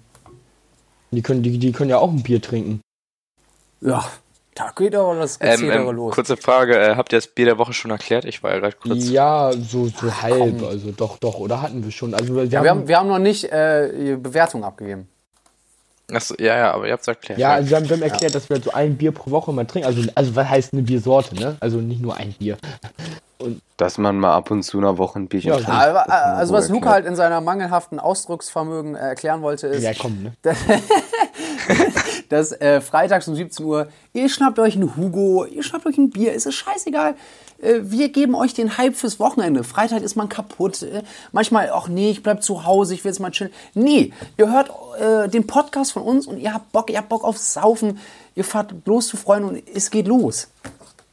Die 1.11 1.21
können, 1.21 1.43
die, 1.43 1.57
die 1.57 1.71
können 1.71 1.89
ja 1.89 1.97
auch 1.97 2.09
ein 2.09 2.23
Bier 2.23 2.41
trinken. 2.41 2.81
Ja, 3.81 4.05
da 4.55 4.71
geht 4.75 4.95
aber 4.95 5.15
das 5.15 5.37
Ähm, 5.41 5.69
ähm, 5.71 5.89
los. 5.89 6.13
kurze 6.13 6.37
Frage, 6.37 6.77
äh, 6.77 6.95
habt 6.95 7.11
ihr 7.13 7.17
das 7.17 7.27
Bier 7.27 7.45
der 7.45 7.57
Woche 7.57 7.73
schon 7.73 7.91
erklärt? 7.91 8.25
Ich 8.25 8.43
war 8.43 8.51
ja 8.53 8.59
gerade 8.59 8.75
kurz. 8.81 9.09
Ja, 9.09 9.51
so, 9.53 9.87
so 9.87 10.21
halb, 10.21 10.61
also 10.63 10.91
doch, 10.91 11.17
doch, 11.17 11.39
oder 11.39 11.61
hatten 11.61 11.83
wir 11.83 11.91
schon. 11.91 12.13
Also 12.13 12.35
wir, 12.35 12.45
Ja, 12.45 12.63
wir, 12.63 12.69
haben, 12.69 12.87
wir 12.87 12.97
haben 12.97 13.07
noch 13.09 13.19
nicht 13.19 13.45
äh, 13.45 14.17
Bewertung 14.21 14.63
abgegeben. 14.63 15.07
Achso, 16.13 16.35
ja, 16.39 16.57
ja, 16.57 16.71
aber 16.73 16.87
ihr 16.87 16.93
habt 16.93 17.03
es 17.03 17.07
erklärt. 17.07 17.39
ja, 17.39 17.53
also 17.53 17.69
wir 17.69 17.77
haben, 17.77 17.89
wir 17.89 17.95
haben 17.95 18.03
erklärt, 18.03 18.35
dass 18.35 18.49
wir 18.49 18.59
so 18.61 18.71
ein 18.71 18.97
Bier 18.97 19.11
pro 19.13 19.31
Woche 19.31 19.53
mal 19.53 19.65
trinken. 19.65 19.87
Also, 19.87 20.01
also 20.13 20.35
was 20.35 20.49
heißt 20.49 20.73
eine 20.73 20.81
Biersorte, 20.81 21.35
ne? 21.35 21.55
Also 21.61 21.77
nicht 21.77 22.01
nur 22.01 22.15
ein 22.17 22.33
Bier. 22.37 22.57
Dass 23.77 23.97
man 23.97 24.17
mal 24.17 24.33
ab 24.33 24.51
und 24.51 24.63
zu 24.63 24.77
einer 24.77 24.97
Woche 24.97 25.19
ein 25.19 25.27
Bierchen 25.27 25.51
Ja, 25.51 25.55
trinkt. 25.57 25.71
Aber, 25.71 26.05
äh, 26.07 26.11
also 26.11 26.53
was 26.53 26.69
Luca 26.69 26.91
halt 26.91 27.05
in 27.05 27.15
seiner 27.15 27.41
mangelhaften 27.41 27.99
Ausdrucksvermögen 27.99 28.95
äh, 28.95 28.99
erklären 28.99 29.41
wollte, 29.41 29.67
ist, 29.67 29.83
Ja, 29.83 29.91
komm, 29.99 30.23
ne? 30.23 30.33
dass 32.29 32.51
äh, 32.53 32.81
freitags 32.81 33.27
um 33.27 33.35
17 33.35 33.65
Uhr, 33.65 33.87
ihr 34.13 34.29
schnappt 34.29 34.59
euch 34.59 34.75
einen 34.75 34.95
Hugo, 34.95 35.45
ihr 35.45 35.63
schnappt 35.63 35.85
euch 35.85 35.97
ein 35.97 36.09
Bier, 36.09 36.33
ist 36.33 36.45
es 36.45 36.55
scheißegal. 36.55 37.15
Äh, 37.61 37.79
wir 37.83 38.09
geben 38.09 38.35
euch 38.35 38.53
den 38.53 38.77
Hype 38.77 38.95
fürs 38.95 39.19
Wochenende. 39.19 39.63
Freitag 39.63 40.01
ist 40.01 40.15
man 40.15 40.29
kaputt. 40.29 40.81
Äh, 40.83 41.03
manchmal, 41.31 41.71
ach 41.73 41.87
nee, 41.87 42.11
ich 42.11 42.23
bleib 42.23 42.43
zu 42.43 42.65
Hause, 42.65 42.93
ich 42.93 43.03
will 43.03 43.11
jetzt 43.11 43.19
mal 43.19 43.31
chillen. 43.31 43.51
Nee, 43.73 44.13
ihr 44.37 44.51
hört 44.51 44.71
äh, 44.99 45.29
den 45.29 45.47
Podcast 45.47 45.91
von 45.93 46.03
uns 46.03 46.27
und 46.27 46.39
ihr 46.39 46.53
habt 46.53 46.71
Bock, 46.71 46.89
ihr 46.89 46.97
habt 46.97 47.09
Bock 47.09 47.23
aufs 47.23 47.53
Saufen. 47.53 47.99
Ihr 48.35 48.43
fahrt 48.43 48.83
bloß 48.83 49.07
zu 49.07 49.17
Freunden 49.17 49.49
und 49.49 49.63
es 49.75 49.91
geht 49.91 50.07
los. 50.07 50.47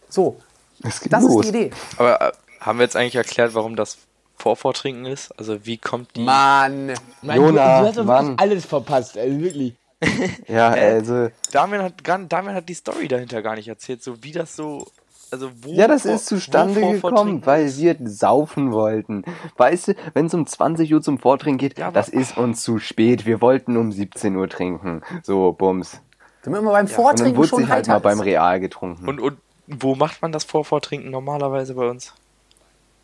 So, 0.09 0.37
Es 0.83 1.01
geht 1.01 1.13
das 1.13 1.23
los. 1.25 1.45
ist 1.47 1.55
die 1.55 1.59
Idee. 1.59 1.71
Aber 1.97 2.21
äh, 2.21 2.33
haben 2.61 2.79
wir 2.79 2.85
jetzt 2.85 2.97
eigentlich 2.97 3.17
erklärt, 3.17 3.55
warum 3.55 3.77
das 3.77 3.99
Vorvortrinken 4.37 5.05
ist? 5.07 5.37
Also 5.39 5.65
wie 5.67 5.79
kommt 5.79 6.15
die. 6.17 6.21
Mann. 6.25 6.93
Mann, 7.23 7.37
Jona, 7.37 7.79
du, 7.79 7.83
du 7.83 7.89
hast 7.89 7.99
doch 7.99 8.05
Mann. 8.05 8.27
wirklich 8.29 8.41
alles 8.41 8.67
verpasst, 8.67 9.19
also 9.19 9.41
wirklich. 9.41 9.75
Ja, 10.47 10.69
also. 10.69 11.29
Damian 11.51 11.83
hat, 11.83 12.05
gar, 12.05 12.19
Damian 12.21 12.55
hat 12.55 12.69
die 12.69 12.75
Story 12.75 13.09
dahinter 13.09 13.43
gar 13.43 13.57
nicht 13.57 13.67
erzählt, 13.69 14.03
so 14.03 14.23
wie 14.23 14.31
das 14.33 14.55
so. 14.55 14.87
Also 15.31 15.51
wo 15.61 15.73
Ja, 15.73 15.89
das 15.89 16.03
vor- 16.03 16.13
ist 16.13 16.27
zustande 16.27 16.81
gekommen, 16.81 17.43
weil 17.45 17.77
wir 17.77 17.97
saufen 18.05 18.73
wollten. 18.73 19.25
Weißt 19.59 19.89
du, 19.89 19.95
wenn 20.15 20.27
es 20.27 20.33
um 20.35 20.47
20 20.47 20.95
Uhr 20.95 21.03
zum 21.03 21.19
Vortrinken 21.19 21.59
geht, 21.59 21.79
Ja, 21.79 21.91
das 21.91 22.09
ist 22.09 22.39
uns 22.39 22.63
zu 22.63 22.79
spät. 22.79 23.27
Wir 23.27 23.41
wollten 23.43 23.77
um 23.77 23.93
17 23.93 24.37
Uhr 24.37 24.49
trinken. 24.49 25.03
So, 25.23 25.53
Bums. 25.53 26.01
Damit 26.45 26.63
man 26.63 26.73
beim 26.73 26.83
Und 26.85 26.89
dann 26.91 26.95
Vortrinken 26.97 27.37
wurde 27.37 27.49
schon 27.49 27.59
sich 27.63 27.69
halt 27.69 27.89
mal 27.89 27.99
beim. 27.99 28.21
Real 28.21 28.59
getrunken. 28.61 29.07
Und, 29.07 29.21
und 29.21 29.37
wo 29.69 29.95
macht 29.95 30.23
man 30.23 30.33
das 30.33 30.45
Vorvortrinken 30.45 31.11
normalerweise 31.11 31.75
bei 31.75 31.89
uns? 31.89 32.15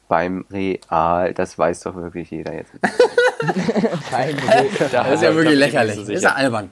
beim 0.08 0.44
Real, 0.50 1.34
das 1.34 1.58
weiß 1.58 1.80
doch 1.80 1.96
wirklich 1.96 2.30
jeder 2.30 2.54
jetzt. 2.54 2.72
Kein 4.10 4.36
Problem. 4.36 4.70
Das 4.92 5.10
ist 5.10 5.22
ja 5.22 5.34
wirklich 5.34 5.58
lächerlich. 5.58 5.96
Das 5.96 6.08
ist 6.08 6.22
ja 6.22 6.32
albern. 6.32 6.70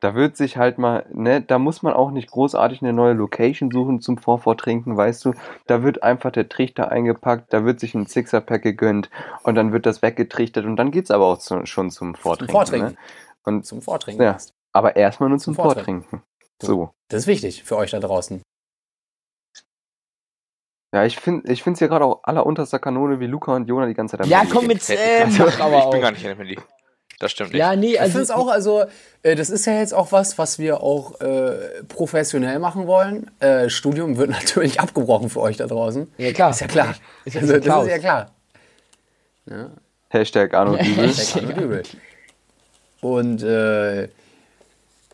Da 0.00 0.14
wird 0.14 0.36
sich 0.36 0.56
halt 0.56 0.78
mal, 0.78 1.06
ne, 1.12 1.42
da 1.42 1.58
muss 1.58 1.82
man 1.82 1.92
auch 1.92 2.12
nicht 2.12 2.30
großartig 2.30 2.82
eine 2.82 2.92
neue 2.92 3.14
Location 3.14 3.70
suchen 3.72 4.00
zum 4.00 4.16
Vorvortrinken, 4.16 4.96
weißt 4.96 5.24
du. 5.24 5.34
Da 5.66 5.82
wird 5.82 6.04
einfach 6.04 6.30
der 6.30 6.48
Trichter 6.48 6.92
eingepackt, 6.92 7.52
da 7.52 7.64
wird 7.64 7.80
sich 7.80 7.94
ein 7.94 8.06
Sixer-Pack 8.06 8.62
gegönnt 8.62 9.10
und 9.42 9.56
dann 9.56 9.72
wird 9.72 9.86
das 9.86 10.00
weggetrichtert 10.02 10.64
und 10.66 10.76
dann 10.76 10.92
geht's 10.92 11.10
aber 11.10 11.26
auch 11.26 11.38
zu, 11.38 11.66
schon 11.66 11.90
zum 11.90 12.14
Vortrinken. 12.14 12.52
Vortrinken. 12.52 12.88
Ne? 12.90 12.96
Und, 13.44 13.66
Zum 13.66 13.80
Vortrinken. 13.80 14.22
ja, 14.22 14.36
aber 14.72 14.94
erstmal 14.96 15.30
nur 15.30 15.38
zum 15.38 15.54
Zum 15.54 15.64
Vortrinken. 15.64 16.02
Vortrinken. 16.02 16.27
So. 16.62 16.90
Das 17.08 17.20
ist 17.22 17.26
wichtig 17.26 17.64
für 17.64 17.76
euch 17.76 17.90
da 17.92 18.00
draußen. 18.00 18.42
Ja, 20.94 21.04
ich 21.04 21.18
finde 21.18 21.52
ich 21.52 21.62
find's 21.62 21.80
ja 21.80 21.86
gerade 21.86 22.04
auch 22.04 22.20
allerunterster 22.24 22.78
Kanone, 22.78 23.20
wie 23.20 23.26
Luca 23.26 23.54
und 23.54 23.68
Jona 23.68 23.86
die 23.86 23.94
ganze 23.94 24.16
Zeit 24.16 24.24
am 24.24 24.30
Ja, 24.30 24.38
Handy 24.40 24.52
komm 24.52 24.66
mit, 24.66 24.76
Ich, 24.88 24.90
äh, 24.90 25.22
aber 25.22 25.50
ich 25.50 25.60
auch. 25.84 25.90
bin 25.90 26.00
gar 26.00 26.12
nicht 26.12 26.22
in 26.22 26.30
dem 26.30 26.38
Handy. 26.38 26.58
Das 27.20 27.32
stimmt 27.32 27.50
nicht. 27.52 27.58
Ja, 27.58 27.74
nee, 27.76 27.92
Ich 27.94 28.00
also. 28.00 28.12
finde 28.12 28.22
es 28.24 28.30
auch, 28.30 28.48
also, 28.48 28.84
äh, 29.22 29.34
das 29.34 29.50
ist 29.50 29.66
ja 29.66 29.74
jetzt 29.80 29.92
auch 29.92 30.12
was, 30.12 30.38
was 30.38 30.58
wir 30.58 30.80
auch 30.82 31.20
äh, 31.20 31.82
professionell 31.88 32.58
machen 32.58 32.86
wollen. 32.86 33.30
Äh, 33.40 33.68
Studium 33.68 34.16
wird 34.16 34.30
natürlich 34.30 34.80
abgebrochen 34.80 35.28
für 35.28 35.40
euch 35.40 35.56
da 35.58 35.66
draußen. 35.66 36.10
Ja, 36.16 36.32
klar. 36.32 36.50
Ist 36.50 36.60
ja 36.60 36.68
klar. 36.68 36.94
Ist 37.24 37.34
ja 37.34 37.40
also, 37.42 37.52
das 37.54 37.62
Klaus. 37.64 37.84
ist 37.86 37.90
ja 37.92 37.98
klar. 37.98 38.30
Ja. 39.46 39.70
Hashtag 40.10 40.54
Arno 40.54 40.76
Dübel. 40.82 41.08
Hashtag 41.08 41.42
Arno 41.42 41.54
Dübel. 41.60 41.82
Und 43.00 43.42
äh, 43.42 44.08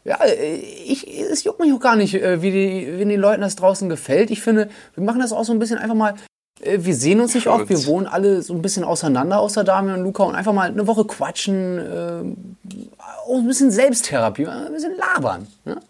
ja, 0.04 0.18
ich, 0.26 1.08
es 1.08 1.44
juckt 1.44 1.60
mich 1.60 1.72
auch 1.72 1.80
gar 1.80 1.96
nicht, 1.96 2.14
äh, 2.14 2.42
wie, 2.42 2.50
die, 2.50 2.98
wie 2.98 3.04
den 3.04 3.20
Leuten 3.20 3.40
das 3.40 3.56
draußen 3.56 3.88
gefällt. 3.88 4.30
Ich 4.30 4.42
finde, 4.42 4.68
wir 4.94 5.02
machen 5.04 5.20
das 5.20 5.32
auch 5.32 5.44
so 5.44 5.52
ein 5.52 5.58
bisschen 5.58 5.78
einfach 5.78 5.94
mal. 5.94 6.14
äh, 6.62 6.78
Wir 6.80 6.94
sehen 6.94 7.20
uns 7.20 7.34
nicht 7.34 7.46
oft, 7.46 7.68
wir 7.68 7.86
wohnen 7.86 8.06
alle 8.06 8.42
so 8.42 8.54
ein 8.54 8.62
bisschen 8.62 8.84
auseinander, 8.84 9.40
außer 9.40 9.64
Damian 9.64 9.98
und 10.00 10.04
Luca, 10.04 10.24
und 10.24 10.34
einfach 10.34 10.52
mal 10.52 10.68
eine 10.70 10.86
Woche 10.86 11.04
quatschen, 11.06 11.78
äh, 11.78 12.22
auch 13.26 13.38
ein 13.38 13.46
bisschen 13.46 13.70
Selbsttherapie, 13.70 14.46
ein 14.46 14.72
bisschen 14.72 14.94
labern. 14.96 15.46
Ne? 15.64 15.80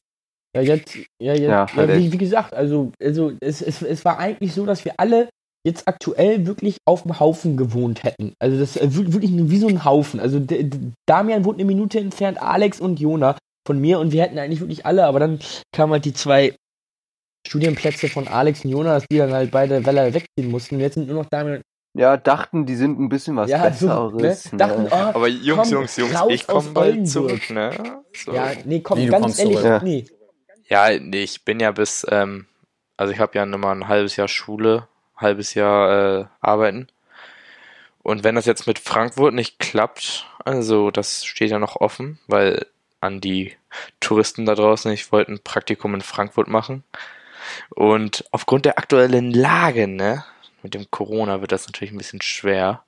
Ja, 0.56 0.62
jetzt, 0.62 0.94
ja, 1.20 1.32
jetzt, 1.32 1.42
Ja, 1.42 1.66
ja, 1.74 1.88
wie, 1.98 2.12
wie 2.12 2.18
gesagt, 2.18 2.54
also, 2.54 2.92
also 3.02 3.32
es, 3.40 3.60
es, 3.60 3.82
es 3.82 4.04
war 4.04 4.20
eigentlich 4.20 4.54
so, 4.54 4.64
dass 4.64 4.84
wir 4.84 4.94
alle 4.98 5.28
jetzt 5.66 5.88
aktuell 5.88 6.46
wirklich 6.46 6.76
auf 6.86 7.02
dem 7.02 7.18
Haufen 7.18 7.56
gewohnt 7.56 8.04
hätten. 8.04 8.34
Also 8.38 8.58
das 8.58 8.76
ist 8.76 9.12
wirklich 9.12 9.30
wie 9.32 9.58
so 9.58 9.66
ein 9.66 9.84
Haufen. 9.84 10.20
Also 10.20 10.38
Damian 11.08 11.44
wohnt 11.44 11.58
eine 11.58 11.64
Minute 11.64 11.98
entfernt, 11.98 12.40
Alex 12.40 12.80
und 12.80 13.00
Jona 13.00 13.36
von 13.66 13.78
mir 13.80 13.98
und 13.98 14.12
wir 14.12 14.22
hätten 14.22 14.38
eigentlich 14.38 14.60
wirklich 14.60 14.86
alle, 14.86 15.06
aber 15.06 15.20
dann 15.20 15.38
kamen 15.72 15.92
halt 15.92 16.04
die 16.04 16.12
zwei 16.12 16.54
Studienplätze 17.46 18.08
von 18.08 18.28
Alex 18.28 18.64
und 18.64 18.70
Jona, 18.70 18.94
dass 18.94 19.06
die 19.10 19.18
dann 19.18 19.32
halt 19.32 19.50
beide 19.50 19.84
Welle 19.84 20.12
wegziehen 20.14 20.50
mussten. 20.50 20.76
Und 20.76 20.80
jetzt 20.80 20.94
sind 20.94 21.08
nur 21.08 21.22
noch 21.22 21.28
Damian 21.28 21.62
Ja, 21.94 22.16
dachten, 22.16 22.66
die 22.66 22.74
sind 22.74 22.98
ein 22.98 23.08
bisschen 23.08 23.36
was 23.36 23.50
ja, 23.50 23.72
so, 23.72 24.10
ne? 24.10 24.16
Besseres. 24.22 24.58
Dachten, 24.58 24.82
ne? 24.84 24.88
oh, 24.90 24.94
Aber 24.94 25.28
Jungs, 25.28 25.68
komm, 25.68 25.78
Jungs, 25.80 25.96
Jungs, 25.96 26.16
ich 26.30 26.46
komme 26.46 26.70
bald 26.70 26.88
Oldenburg. 26.88 27.08
zurück, 27.08 27.50
ne? 27.50 28.02
So. 28.14 28.32
Ja, 28.32 28.52
nee, 28.64 28.80
komm, 28.80 28.98
du 28.98 29.10
ganz 29.10 29.38
ehrlich, 29.38 29.58
zurück? 29.58 29.70
Ja. 29.70 29.82
nee. 29.82 30.06
Ja, 30.68 30.98
nee, 30.98 31.22
ich 31.22 31.44
bin 31.44 31.60
ja 31.60 31.72
bis, 31.72 32.06
ähm, 32.10 32.46
also 32.96 33.12
ich 33.12 33.18
habe 33.18 33.36
ja 33.36 33.42
immer 33.44 33.70
ein 33.70 33.88
halbes 33.88 34.16
Jahr 34.16 34.28
Schule, 34.28 34.88
halbes 35.16 35.54
Jahr 35.54 36.20
äh, 36.20 36.24
arbeiten. 36.40 36.88
Und 38.02 38.24
wenn 38.24 38.34
das 38.34 38.46
jetzt 38.46 38.66
mit 38.66 38.78
Frankfurt 38.78 39.34
nicht 39.34 39.58
klappt, 39.58 40.26
also 40.44 40.90
das 40.90 41.24
steht 41.24 41.50
ja 41.50 41.58
noch 41.58 41.76
offen, 41.76 42.18
weil 42.26 42.66
an 43.04 43.20
die 43.20 43.52
Touristen 44.00 44.46
da 44.46 44.54
draußen, 44.54 44.90
ich 44.92 45.12
wollte 45.12 45.32
ein 45.32 45.40
Praktikum 45.42 45.94
in 45.94 46.00
Frankfurt 46.00 46.48
machen. 46.48 46.82
Und 47.70 48.24
aufgrund 48.30 48.64
der 48.64 48.78
aktuellen 48.78 49.30
Lage, 49.30 49.86
ne, 49.86 50.24
mit 50.62 50.74
dem 50.74 50.90
Corona 50.90 51.40
wird 51.40 51.52
das 51.52 51.66
natürlich 51.66 51.92
ein 51.92 51.98
bisschen 51.98 52.22
schwer. 52.22 52.82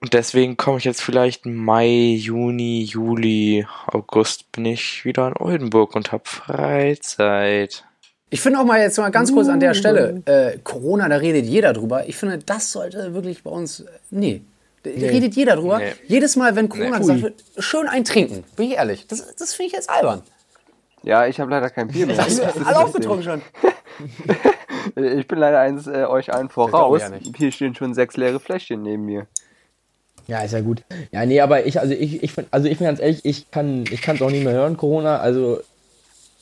Und 0.00 0.14
deswegen 0.14 0.56
komme 0.56 0.78
ich 0.78 0.84
jetzt 0.84 1.02
vielleicht 1.02 1.44
Mai, 1.44 1.88
Juni, 1.88 2.84
Juli, 2.84 3.66
August 3.86 4.50
bin 4.52 4.64
ich 4.64 5.04
wieder 5.04 5.28
in 5.28 5.36
Oldenburg 5.36 5.94
und 5.94 6.10
habe 6.10 6.24
Freizeit. 6.24 7.84
Ich 8.30 8.40
finde 8.40 8.60
auch 8.60 8.64
mal 8.64 8.80
jetzt 8.80 8.96
mal 8.96 9.10
ganz 9.10 9.32
kurz 9.32 9.48
an 9.48 9.60
der 9.60 9.74
Stelle, 9.74 10.22
äh, 10.24 10.58
Corona, 10.62 11.08
da 11.08 11.16
redet 11.16 11.44
jeder 11.44 11.72
drüber. 11.72 12.08
Ich 12.08 12.16
finde, 12.16 12.38
das 12.38 12.72
sollte 12.72 13.12
wirklich 13.12 13.42
bei 13.42 13.50
uns, 13.50 13.84
nee, 14.10 14.42
da 14.82 14.90
redet 14.90 15.34
jeder 15.36 15.56
drüber. 15.56 15.78
Nee. 15.78 15.92
Jedes 16.06 16.36
Mal, 16.36 16.56
wenn 16.56 16.68
Corona 16.68 16.92
Nee. 16.92 16.98
gesagt 16.98 17.22
wird, 17.22 17.44
schön 17.58 17.86
ein 17.88 18.04
Trinken, 18.04 18.44
bin 18.56 18.66
ich 18.70 18.76
ehrlich. 18.76 19.06
Das, 19.06 19.34
das 19.36 19.54
finde 19.54 19.66
ich 19.68 19.72
jetzt 19.72 19.90
albern. 19.90 20.22
Ja, 21.02 21.26
ich 21.26 21.40
habe 21.40 21.50
leider 21.50 21.70
kein 21.70 21.88
Bier 21.88 22.06
mehr. 22.06 22.16
Das 22.16 22.36
Das 22.36 22.56
alle 22.56 22.64
das 22.64 22.76
aufgetrunken 22.76 23.22
schon. 23.24 23.42
Ich 24.96 25.28
bin 25.28 25.38
leider 25.38 25.60
eins 25.60 25.86
äh, 25.86 26.04
euch 26.04 26.32
allen 26.32 26.48
voraus. 26.48 27.02
ja. 27.02 27.10
Hier 27.36 27.52
stehen 27.52 27.74
schon 27.74 27.92
sechs 27.92 28.16
leere 28.16 28.40
Fläschchen 28.40 28.82
neben 28.82 29.04
mir. 29.04 29.26
Ja, 30.26 30.40
ist 30.40 30.52
ja 30.52 30.60
gut. 30.62 30.82
Ja, 31.12 31.26
nee, 31.26 31.40
aber 31.40 31.66
ich, 31.66 31.78
also 31.80 31.92
ich, 31.92 32.22
ich 32.22 32.32
find, 32.32 32.48
also 32.50 32.66
ich 32.66 32.78
bin 32.78 32.86
ganz 32.86 32.98
ehrlich, 32.98 33.24
ich 33.24 33.50
kann, 33.50 33.84
ich 33.90 34.00
kann 34.00 34.16
es 34.16 34.22
auch 34.22 34.30
nicht 34.30 34.42
mehr 34.44 34.54
hören, 34.54 34.76
Corona. 34.78 35.18
Also 35.18 35.60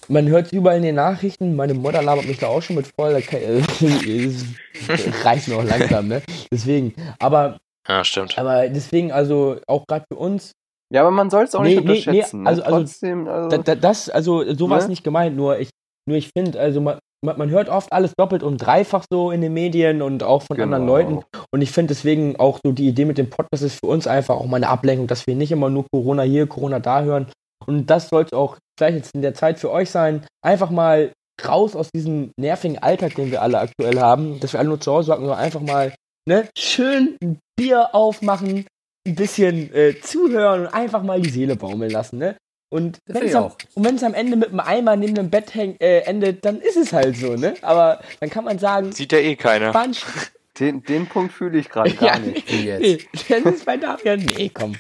man 0.09 0.29
hört 0.29 0.47
es 0.47 0.53
überall 0.53 0.77
in 0.77 0.83
den 0.85 0.95
Nachrichten. 0.95 1.57
Meine 1.57 1.75
Mutter 1.75 2.01
labert 2.01 2.27
mich 2.27 2.39
da 2.39 2.47
auch 2.47 2.63
schon 2.63 2.77
mit 2.77 2.87
voll. 2.99 3.13
Da 3.13 3.21
kann, 3.21 3.41
reicht 5.25 5.49
mir 5.49 5.57
auch 5.57 5.65
langsam, 5.65 6.07
ne? 6.09 6.23
Deswegen. 6.53 6.95
Aber, 7.19 7.59
Ja, 7.89 8.05
stimmt. 8.05 8.39
aber 8.39 8.69
deswegen, 8.69 9.13
also 9.13 9.57
auch 9.67 9.85
gerade 9.87 10.05
für 10.13 10.19
uns, 10.19 10.53
Ja, 10.93 11.03
aber 11.03 11.11
man 11.11 11.29
soll 11.31 11.45
es 11.45 11.55
auch 11.55 11.63
Nee, 11.63 11.77
nicht 11.77 11.85
nee, 11.85 11.93
nee, 11.93 11.99
unterschätzen. 11.99 12.47
also- 12.47 12.61
ne? 12.63 12.67
also- 12.67 12.79
Trotzdem, 12.81 13.29
also, 13.29 13.49
da, 13.51 13.59
da, 13.59 13.75
das, 13.75 14.09
also 14.11 14.55
so 14.55 14.71
war 14.71 14.79
es 14.79 14.85
Ne? 14.85 14.91
nicht 14.91 15.05
gemeint. 15.05 15.37
Nur 15.37 15.59
ich, 15.59 15.69
nur 16.09 16.17
ich 16.17 16.31
finde, 16.37 16.59
also 16.59 16.81
man, 16.81 16.99
man, 17.23 17.51
hört 17.51 17.69
oft 17.69 17.93
alles 17.93 18.13
doppelt 18.19 18.43
und 18.43 18.57
dreifach 18.59 19.05
so 19.13 19.31
in 19.31 19.41
den 19.43 19.53
Medien 19.53 20.01
und 20.03 20.23
auch 20.23 20.43
von 20.45 20.59
anderen 20.61 20.85
Genau. 20.87 20.97
Leuten. 20.97 21.23
Und 21.53 21.61
ich 21.63 21.73
finde 21.73 21.89
deswegen 21.93 22.37
auch 22.37 22.59
so 22.65 22.73
die 22.73 22.89
Idee 22.89 23.05
mit 23.05 23.19
dem 23.19 23.29
Podcast 23.29 23.63
ist 23.65 23.81
für 23.85 23.87
uns 23.91 24.07
einfach 24.07 24.37
auch 24.37 24.47
mal 24.47 24.57
eine 24.59 24.69
Ablenkung, 24.69 25.07
dass 25.09 25.27
wir 25.27 25.35
nicht 25.35 25.51
immer 25.53 25.69
nur 25.69 25.85
Corona 25.93 26.23
hier, 26.23 26.47
Corona 26.47 26.79
da 26.81 27.03
hören. 27.03 27.27
Und 27.67 27.91
das 27.91 28.09
sollte 28.09 28.37
auch 28.37 28.57
vielleicht 28.79 28.97
jetzt 28.97 29.15
in 29.15 29.21
der 29.23 29.35
Zeit 29.35 29.59
für 29.59 29.71
euch 29.71 29.91
sein, 29.91 30.25
einfach 30.43 30.71
mal 30.71 31.13
raus 31.47 31.77
aus 31.77 31.91
diesem 31.95 32.31
nervigen 32.41 32.79
Alltag, 32.79 33.15
den 33.17 33.31
wir 33.31 33.43
alle 33.43 33.59
aktuell 33.59 33.99
haben, 34.01 34.41
dass 34.41 34.53
wir 34.55 34.61
alle 34.61 34.69
nur 34.71 34.81
zu 34.81 34.91
Hause 34.93 35.13
hocken, 35.13 35.27
sondern 35.27 35.41
einfach 35.45 35.61
mal 35.61 35.93
ne, 36.29 36.49
schön 36.57 37.17
ein 37.23 37.41
Bier 37.57 37.95
aufmachen, 37.95 38.67
ein 39.07 39.15
bisschen 39.15 39.75
äh, 39.75 40.01
zuhören 40.01 40.63
und 40.63 40.67
einfach 40.69 41.03
mal 41.03 41.21
die 41.21 41.31
Seele 41.31 41.57
baumeln 41.57 41.91
lassen. 41.91 42.19
Ne? 42.19 42.37
Und 42.71 42.99
wenn 43.07 43.25
es 43.25 43.35
am, 43.35 43.45
auch. 43.45 43.57
und 43.75 43.85
wenn 43.85 43.97
es 43.97 44.03
am 44.05 44.15
Ende 44.15 44.37
mit 44.37 44.51
einem 44.51 44.61
Eimer 44.61 44.95
neben 44.97 45.15
dem 45.15 45.31
Bett 45.31 45.55
häng, 45.55 45.77
äh, 45.81 46.01
endet, 46.01 46.45
dann 46.45 46.61
ist 46.61 46.77
es 46.77 46.93
halt 46.93 47.17
so, 47.17 47.35
ne? 47.35 47.55
Aber 47.63 48.03
dann 48.21 48.29
kann 48.29 48.45
man 48.45 48.59
sagen, 48.59 48.93
Sieht 48.93 49.11
ja 49.11 49.19
eh 49.19 49.37
keiner. 49.37 49.75
ein 49.75 49.97
den, 50.61 50.83
den 50.83 51.07
Punkt 51.07 51.33
fühle 51.33 51.59
ich 51.59 51.71
gerade 51.71 51.93
gar 51.95 52.19
nicht. 52.19 52.53
Wie 52.53 52.67
jetzt? 52.67 52.83
Nee, 52.83 52.99
das 53.43 53.55
ist 53.55 53.65
bei 53.65 53.79
Damian. 53.79 54.21
Nee, 54.21 54.51
komm. 54.53 54.77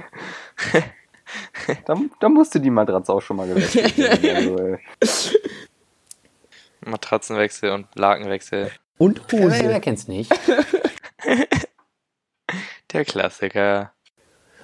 Da, 1.86 1.96
da 2.20 2.28
musste 2.28 2.60
die 2.60 2.72
Matratze 2.72 3.13
auch 3.13 3.22
schon 3.22 3.38
mal 3.38 3.48
gewechselt 3.48 3.96
werden. 4.00 4.80
Also, 5.00 5.38
Matratzenwechsel 6.86 7.70
und 7.70 7.88
Lakenwechsel. 7.94 8.72
Und 9.00 9.22
Wer, 9.30 9.50
wer 9.50 9.70
Hose. 9.70 9.80
kennt's 9.80 10.08
nicht? 10.08 10.32
Der 12.94 13.06
Klassiker. 13.06 13.92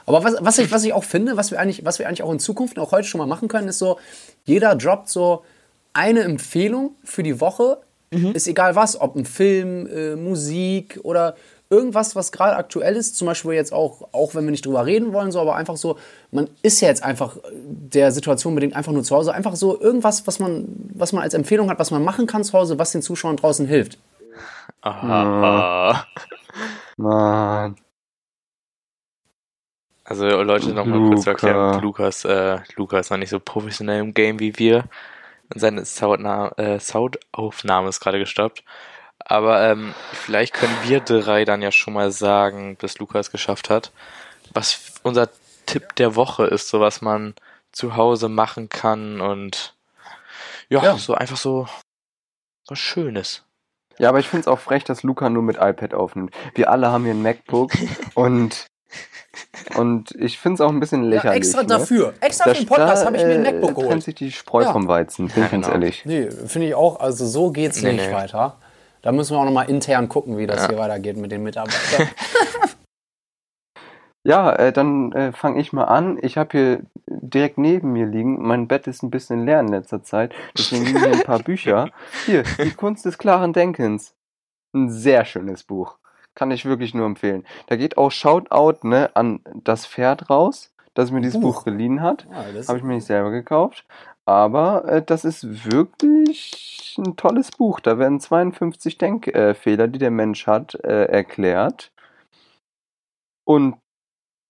Aber 0.05 0.23
was, 0.23 0.35
was, 0.39 0.57
ich, 0.59 0.71
was 0.71 0.83
ich 0.83 0.93
auch 0.93 1.03
finde, 1.03 1.37
was 1.37 1.49
wir, 1.51 1.59
eigentlich, 1.59 1.83
was 1.85 1.97
wir 1.99 2.07
eigentlich 2.07 2.21
auch 2.21 2.31
in 2.31 2.39
Zukunft, 2.39 2.77
auch 2.77 2.91
heute 2.91 3.07
schon 3.07 3.17
mal 3.19 3.25
machen 3.25 3.47
können, 3.47 3.67
ist 3.67 3.79
so, 3.79 3.97
jeder 4.43 4.75
droppt 4.75 5.09
so 5.09 5.43
eine 5.93 6.21
Empfehlung 6.21 6.95
für 7.03 7.23
die 7.23 7.39
Woche. 7.41 7.81
Ist 8.11 8.47
egal 8.47 8.75
was, 8.75 9.01
ob 9.01 9.15
ein 9.17 9.25
Film, 9.25 9.87
äh, 9.87 10.15
Musik 10.15 10.99
oder 11.03 11.35
irgendwas, 11.69 12.15
was 12.15 12.31
gerade 12.31 12.55
aktuell 12.55 12.95
ist. 12.95 13.17
Zum 13.17 13.25
Beispiel 13.25 13.53
jetzt 13.53 13.73
auch, 13.73 14.07
auch 14.13 14.35
wenn 14.35 14.45
wir 14.45 14.51
nicht 14.51 14.65
drüber 14.65 14.85
reden 14.85 15.11
wollen, 15.11 15.31
so, 15.33 15.41
aber 15.41 15.55
einfach 15.55 15.75
so, 15.75 15.97
man 16.31 16.47
ist 16.61 16.79
ja 16.81 16.87
jetzt 16.87 17.03
einfach 17.03 17.35
der 17.53 18.11
Situation 18.13 18.55
bedingt 18.55 18.73
einfach 18.75 18.93
nur 18.93 19.03
zu 19.03 19.13
Hause. 19.15 19.33
Einfach 19.33 19.55
so 19.57 19.81
irgendwas, 19.81 20.25
was 20.27 20.39
man, 20.39 20.65
was 20.93 21.11
man 21.11 21.23
als 21.23 21.33
Empfehlung 21.33 21.69
hat, 21.69 21.79
was 21.79 21.91
man 21.91 22.03
machen 22.03 22.25
kann 22.25 22.43
zu 22.43 22.53
Hause, 22.53 22.79
was 22.79 22.91
den 22.91 23.01
Zuschauern 23.01 23.35
draußen 23.35 23.65
hilft. 23.67 23.97
Aha. 24.85 26.05
Mann. 26.97 27.75
Also 30.03 30.27
Leute, 30.43 30.69
nochmal 30.73 30.99
kurz 31.09 31.23
zu 31.23 31.31
erklären, 31.31 31.81
Lukas, 31.81 32.23
äh, 32.25 32.59
Lukas 32.75 33.07
ist 33.07 33.09
noch 33.09 33.17
nicht 33.17 33.31
so 33.31 33.39
professionell 33.39 33.99
im 34.01 34.13
Game 34.13 34.39
wie 34.39 34.57
wir. 34.59 34.83
Und 35.51 35.59
seine 35.59 35.85
Soundna 35.85 36.49
äh, 36.57 36.79
Soundaufnahme 36.79 37.89
ist 37.89 37.99
gerade 37.99 38.19
gestoppt. 38.19 38.63
Aber 39.19 39.63
ähm, 39.67 39.95
vielleicht 40.11 40.53
können 40.53 40.77
wir 40.83 40.99
drei 40.99 41.45
dann 41.45 41.63
ja 41.63 41.71
schon 41.71 41.93
mal 41.95 42.11
sagen, 42.11 42.75
bis 42.75 42.99
Lukas 42.99 43.31
geschafft 43.31 43.71
hat, 43.71 43.91
was 44.53 44.93
unser 45.01 45.29
Tipp 45.65 45.95
der 45.95 46.15
Woche 46.15 46.45
ist, 46.45 46.67
so 46.69 46.79
was 46.79 47.01
man 47.01 47.33
zu 47.71 47.95
Hause 47.95 48.29
machen 48.29 48.69
kann 48.69 49.21
und 49.21 49.73
ja, 50.69 50.83
Ja. 50.83 50.97
so 50.97 51.15
einfach 51.15 51.37
so 51.37 51.67
was 52.67 52.77
Schönes. 52.79 53.44
Ja, 53.99 54.09
aber 54.09 54.19
ich 54.19 54.27
finde 54.27 54.41
es 54.41 54.47
auch 54.47 54.59
frech, 54.59 54.83
dass 54.83 55.03
Luca 55.03 55.29
nur 55.29 55.43
mit 55.43 55.57
iPad 55.57 55.93
aufnimmt. 55.93 56.33
Wir 56.53 56.69
alle 56.69 56.91
haben 56.91 57.03
hier 57.05 57.13
ein 57.13 57.21
MacBook 57.21 57.71
und, 58.15 58.67
und 59.77 60.11
ich 60.19 60.37
finde 60.39 60.55
es 60.55 60.61
auch 60.61 60.69
ein 60.69 60.79
bisschen 60.79 61.03
Ja, 61.03 61.09
lächerlich. 61.09 61.37
extra 61.37 61.61
ne? 61.61 61.67
dafür. 61.67 62.13
Extra 62.21 62.45
Da- 62.45 62.53
für 62.53 62.57
den 62.61 62.67
Podcast 62.67 63.05
habe 63.05 63.17
ich 63.17 63.23
mir 63.23 63.33
ein 63.35 63.45
äh, 63.45 63.51
MacBook 63.53 63.73
trennt 63.75 63.87
geholt. 63.87 64.03
sich 64.03 64.15
die 64.15 64.31
Spreu 64.31 64.63
Ja. 64.63 64.71
vom 64.73 64.87
Weizen, 64.87 65.27
bin 65.29 65.43
ich 65.45 65.51
ganz 65.51 65.65
genau. 65.67 65.75
ehrlich. 65.75 66.03
Nee, 66.05 66.29
finde 66.31 66.67
ich 66.67 66.75
auch. 66.75 66.99
Also 66.99 67.25
so 67.25 67.51
geht's 67.51 67.81
Nee, 67.81 67.93
nicht 67.93 68.07
nee. 68.07 68.13
weiter. 68.13 68.57
Da 69.01 69.11
müssen 69.11 69.35
wir 69.35 69.39
auch 69.39 69.45
nochmal 69.45 69.69
intern 69.69 70.09
gucken, 70.09 70.37
wie 70.37 70.47
das 70.47 70.63
Ja. 70.63 70.69
hier 70.69 70.77
weitergeht 70.79 71.15
mit 71.17 71.31
den 71.31 71.43
Mitarbeitern. 71.43 72.07
Ja, 74.25 74.53
äh, 74.53 74.73
dann 74.73 75.11
äh, 75.11 75.31
fange 75.33 75.59
ich 75.61 75.71
mal 75.71 75.83
an. 75.83 76.17
Ich 76.21 76.35
habe 76.37 76.49
hier 76.57 76.81
direkt 77.07 77.59
neben 77.59 77.91
mir 77.93 78.07
liegen. 78.07 78.41
Mein 78.45 78.67
Bett 78.67 78.87
ist 78.87 79.03
ein 79.03 79.11
bisschen 79.11 79.45
leer 79.45 79.59
in 79.59 79.67
letzter 79.67 80.01
Zeit. 80.03 80.33
Deswegen 80.57 80.85
liegen 80.85 80.97
hier 80.99 81.13
ein 81.13 81.23
paar 81.23 81.39
Bücher. 81.43 81.89
Hier, 82.25 82.43
Die 82.63 82.71
Kunst 82.71 83.05
des 83.05 83.19
klaren 83.19 83.53
Denkens. 83.53 84.15
Ein 84.73 84.89
sehr 84.89 85.25
schönes 85.25 85.63
Buch. 85.63 85.97
Kann 86.33 86.49
ich 86.49 86.65
wirklich 86.65 86.95
nur 86.95 87.05
empfehlen. 87.05 87.45
Da 87.67 87.75
geht 87.75 87.97
auch 87.99 88.09
Shoutout 88.11 88.85
ne, 88.87 89.11
an 89.15 89.41
das 89.63 89.85
Pferd 89.85 90.29
raus, 90.29 90.73
das 90.95 91.11
mir 91.11 91.21
dieses 91.21 91.39
Buch. 91.39 91.57
Buch 91.57 91.63
geliehen 91.65 92.01
hat. 92.01 92.25
Ja, 92.31 92.51
das- 92.51 92.67
Habe 92.67 92.79
ich 92.79 92.83
mir 92.83 92.95
nicht 92.95 93.05
selber 93.05 93.29
gekauft. 93.29 93.85
Aber 94.25 94.85
äh, 94.85 95.01
das 95.03 95.23
ist 95.23 95.71
wirklich 95.71 96.95
ein 96.97 97.15
tolles 97.15 97.51
Buch. 97.51 97.79
Da 97.79 97.99
werden 97.99 98.19
52 98.19 98.97
Denkfehler, 98.97 99.53
Fehler, 99.53 99.87
die 99.87 99.99
der 99.99 100.09
Mensch 100.09 100.47
hat, 100.47 100.73
äh, 100.83 101.05
erklärt. 101.05 101.91
Und 103.47 103.75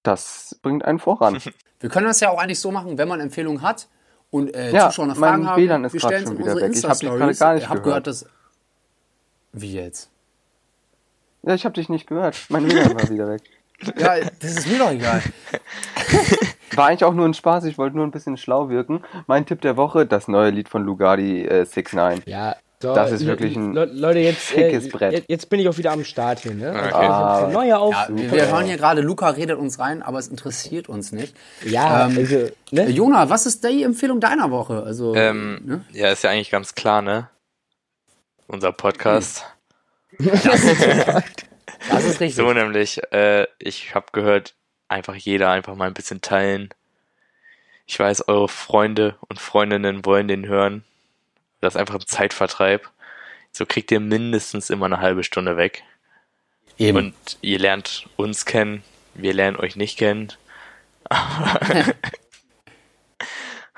das 0.07 0.57
bringt 0.61 0.85
einen 0.85 0.99
voran. 0.99 1.39
wir 1.79 1.89
können 1.89 2.07
das 2.07 2.19
ja 2.19 2.29
auch 2.29 2.37
eigentlich 2.39 2.59
so 2.59 2.71
machen, 2.71 2.97
wenn 2.97 3.07
man 3.07 3.19
Empfehlungen 3.19 3.61
hat 3.61 3.87
und 4.31 4.53
äh, 4.55 4.71
Ja, 4.71 4.89
Zuschauer 4.89 5.07
noch 5.07 5.17
mein 5.17 5.29
Fragen 5.31 5.47
haben. 5.49 5.61
WLAN 5.61 5.83
ist 5.85 5.93
wir 5.93 5.99
stellen 5.99 6.25
schon 6.25 6.37
wieder 6.37 6.53
unsere 6.53 6.69
weg. 6.69 6.77
Ich 6.77 6.83
hab 6.85 6.99
dich 6.99 7.09
gerade 7.09 7.33
gar 7.35 7.53
nicht 7.53 7.63
Ich 7.63 7.69
hab 7.69 7.83
gehört. 7.83 7.83
gehört, 7.83 8.07
dass. 8.07 8.25
Wie 9.53 9.73
jetzt? 9.73 10.09
Ja, 11.43 11.53
ich 11.53 11.63
habe 11.65 11.73
dich 11.73 11.89
nicht 11.89 12.07
gehört. 12.07 12.37
Mein 12.49 12.69
WLAN 12.69 12.95
war 12.95 13.09
wieder 13.09 13.29
weg. 13.29 13.41
Ja, 13.97 14.15
das 14.39 14.51
ist 14.51 14.67
mir 14.67 14.79
doch 14.79 14.89
egal. 14.91 15.21
War 16.75 16.87
eigentlich 16.87 17.03
auch 17.03 17.13
nur 17.13 17.25
ein 17.25 17.33
Spaß, 17.33 17.65
ich 17.65 17.77
wollte 17.77 17.97
nur 17.97 18.05
ein 18.07 18.11
bisschen 18.11 18.37
schlau 18.37 18.69
wirken. 18.69 19.03
Mein 19.27 19.45
Tipp 19.45 19.59
der 19.59 19.75
Woche, 19.75 20.05
das 20.05 20.29
neue 20.29 20.49
Lied 20.49 20.69
von 20.69 20.83
Lugardi 20.85 21.45
äh, 21.45 21.65
6 21.65 21.91
9 21.93 22.21
Ja, 22.25 22.55
so, 22.86 22.95
Das 22.95 23.12
ist 23.12 23.21
Le- 23.21 23.28
wirklich 23.28 23.56
ein 23.56 23.74
Le 23.74 23.86
Leute, 23.86 24.19
jetzt, 24.19 24.52
äh, 24.56 24.71
schickes 24.71 24.89
Brett. 24.89 25.26
jetzt, 25.28 25.50
bin 25.50 25.60
ich 25.60 25.67
auch 25.67 25.78
wieder 25.78 25.91
am 25.91 26.04
Start 26.04 26.39
hier, 26.39 26.54
ne? 26.54 26.69
Okay. 26.71 26.91
Ah, 26.93 27.50
Neue 27.52 27.78
auf. 27.78 27.93
Ja, 27.93 28.08
wir, 28.10 28.32
wir 28.32 28.48
hören 28.48 28.65
hier 28.65 28.78
gerade, 28.78 29.02
Luca 29.02 29.30
redet 29.30 29.58
uns 29.58 29.80
rein, 29.80 30.02
aber 30.02 30.19
es 30.19 30.28
interessiert 30.28 30.88
uns 30.89 31.12
nicht. 31.12 31.36
Ja, 31.63 32.08
Ähm, 32.08 32.17
also, 32.17 32.36
Äh, 32.38 32.52
ne? 32.71 32.89
Jona, 32.89 33.30
was 33.30 33.45
ist 33.45 33.63
die 33.63 33.84
Empfehlung 33.84 34.19
deiner 34.19 34.52
Woche? 34.52 34.84
Also, 34.84 35.15
Ähm, 35.15 35.62
ne? 35.65 35.86
Ja, 35.91 36.10
ist 36.12 36.24
ja 36.24 36.30
eigentlich 36.30 36.52
ganz 36.52 36.76
klar, 36.76 37.02
ne? 37.02 37.30
Unser 38.48 38.71
Podcast. 38.71 39.43
das 40.19 40.63
ist 42.06 42.19
richtig. 42.19 42.36
So 42.36 42.52
nämlich, 42.54 43.02
äh, 43.12 43.48
ich 43.60 43.95
habe 43.95 44.06
gehört, 44.12 44.56
einfach 44.88 45.15
jeder 45.15 45.50
einfach 45.50 45.76
mal 45.76 45.88
ein 45.88 45.93
bisschen 45.93 46.21
teilen. 46.21 46.69
Ich 47.88 48.00
weiß, 48.00 48.28
eure 48.28 48.48
Freunde 48.48 49.15
und 49.30 49.39
Freundinnen 49.39 50.06
wollen 50.06 50.28
den 50.28 50.48
hören. 50.48 50.84
Das 51.65 51.75
ist 51.75 51.80
einfach 51.80 51.95
ein 51.95 52.06
Zeitvertreib. 52.06 52.89
So 53.51 53.65
kriegt 53.65 53.91
ihr 53.91 53.99
mindestens 53.99 54.69
immer 54.69 54.86
eine 54.86 54.99
halbe 54.99 55.23
Stunde 55.23 55.58
weg. 55.58 55.84
Eben. 56.78 56.97
Und 56.97 57.13
ihr 57.41 57.60
lernt 57.60 58.08
uns 58.17 58.45
kennen, 58.45 58.84
wir 59.13 59.34
lernen 59.34 59.58
euch 59.58 59.75
nicht 59.75 59.97
kennen. 59.97 60.32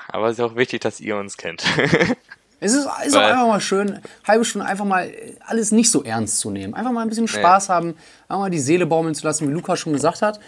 Aber 0.10 0.30
es 0.30 0.40
ist 0.40 0.44
auch 0.44 0.56
wichtig, 0.56 0.82
dass 0.82 1.00
ihr 1.00 1.18
uns 1.18 1.38
kennt. 1.38 1.64
Es 2.60 2.74
ist, 2.74 2.88
ist 3.06 3.16
auch 3.16 3.22
einfach 3.22 3.46
mal 3.46 3.62
schön, 3.62 4.00
halbe 4.28 4.44
Stunde 4.44 4.66
einfach 4.66 4.84
mal 4.84 5.14
alles 5.46 5.72
nicht 5.72 5.92
so 5.92 6.04
ernst 6.04 6.40
zu 6.40 6.50
nehmen. 6.50 6.74
Einfach 6.74 6.92
mal 6.92 7.04
ein 7.04 7.10
bisschen 7.10 7.28
Spaß 7.28 7.70
haben, 7.70 7.90
einfach 8.28 8.40
mal 8.40 8.50
die 8.50 8.58
Seele 8.58 8.88
baumeln 8.88 9.14
zu 9.14 9.28
lassen, 9.28 9.48
wie 9.48 9.54
Luca 9.54 9.78
schon 9.78 9.94
gesagt 9.94 10.24
hat. 10.24 10.40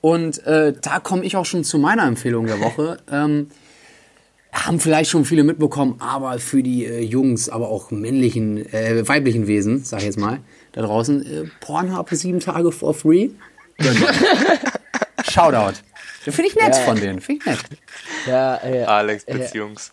Und 0.00 0.46
äh, 0.46 0.72
da 0.80 1.00
komme 1.00 1.24
ich 1.24 1.36
auch 1.36 1.44
schon 1.44 1.64
zu 1.64 1.78
meiner 1.78 2.04
Empfehlung 2.04 2.46
der 2.46 2.60
Woche. 2.60 2.98
Ähm, 3.10 3.50
haben 4.52 4.80
vielleicht 4.80 5.10
schon 5.10 5.24
viele 5.24 5.44
mitbekommen, 5.44 5.96
aber 6.00 6.38
für 6.38 6.62
die 6.62 6.84
äh, 6.84 7.00
Jungs, 7.00 7.48
aber 7.48 7.68
auch 7.68 7.90
männlichen, 7.90 8.58
äh, 8.72 9.06
weiblichen 9.06 9.46
Wesen, 9.46 9.84
sag 9.84 10.00
ich 10.00 10.06
jetzt 10.06 10.18
mal, 10.18 10.40
da 10.72 10.82
draußen, 10.82 11.24
äh, 11.24 11.44
Pornhub 11.60 12.08
sieben 12.10 12.40
Tage 12.40 12.72
for 12.72 12.94
free. 12.94 13.30
Shoutout. 15.30 15.78
Finde 16.22 16.46
ich 16.46 16.56
nett 16.56 16.76
von 16.76 16.96
denen, 16.96 17.20
finde 17.20 17.40
ich 17.40 17.46
nett. 17.46 17.58
Ja, 18.26 18.60
äh, 18.62 18.84
Alex 18.84 19.24
Beziehungs. 19.24 19.92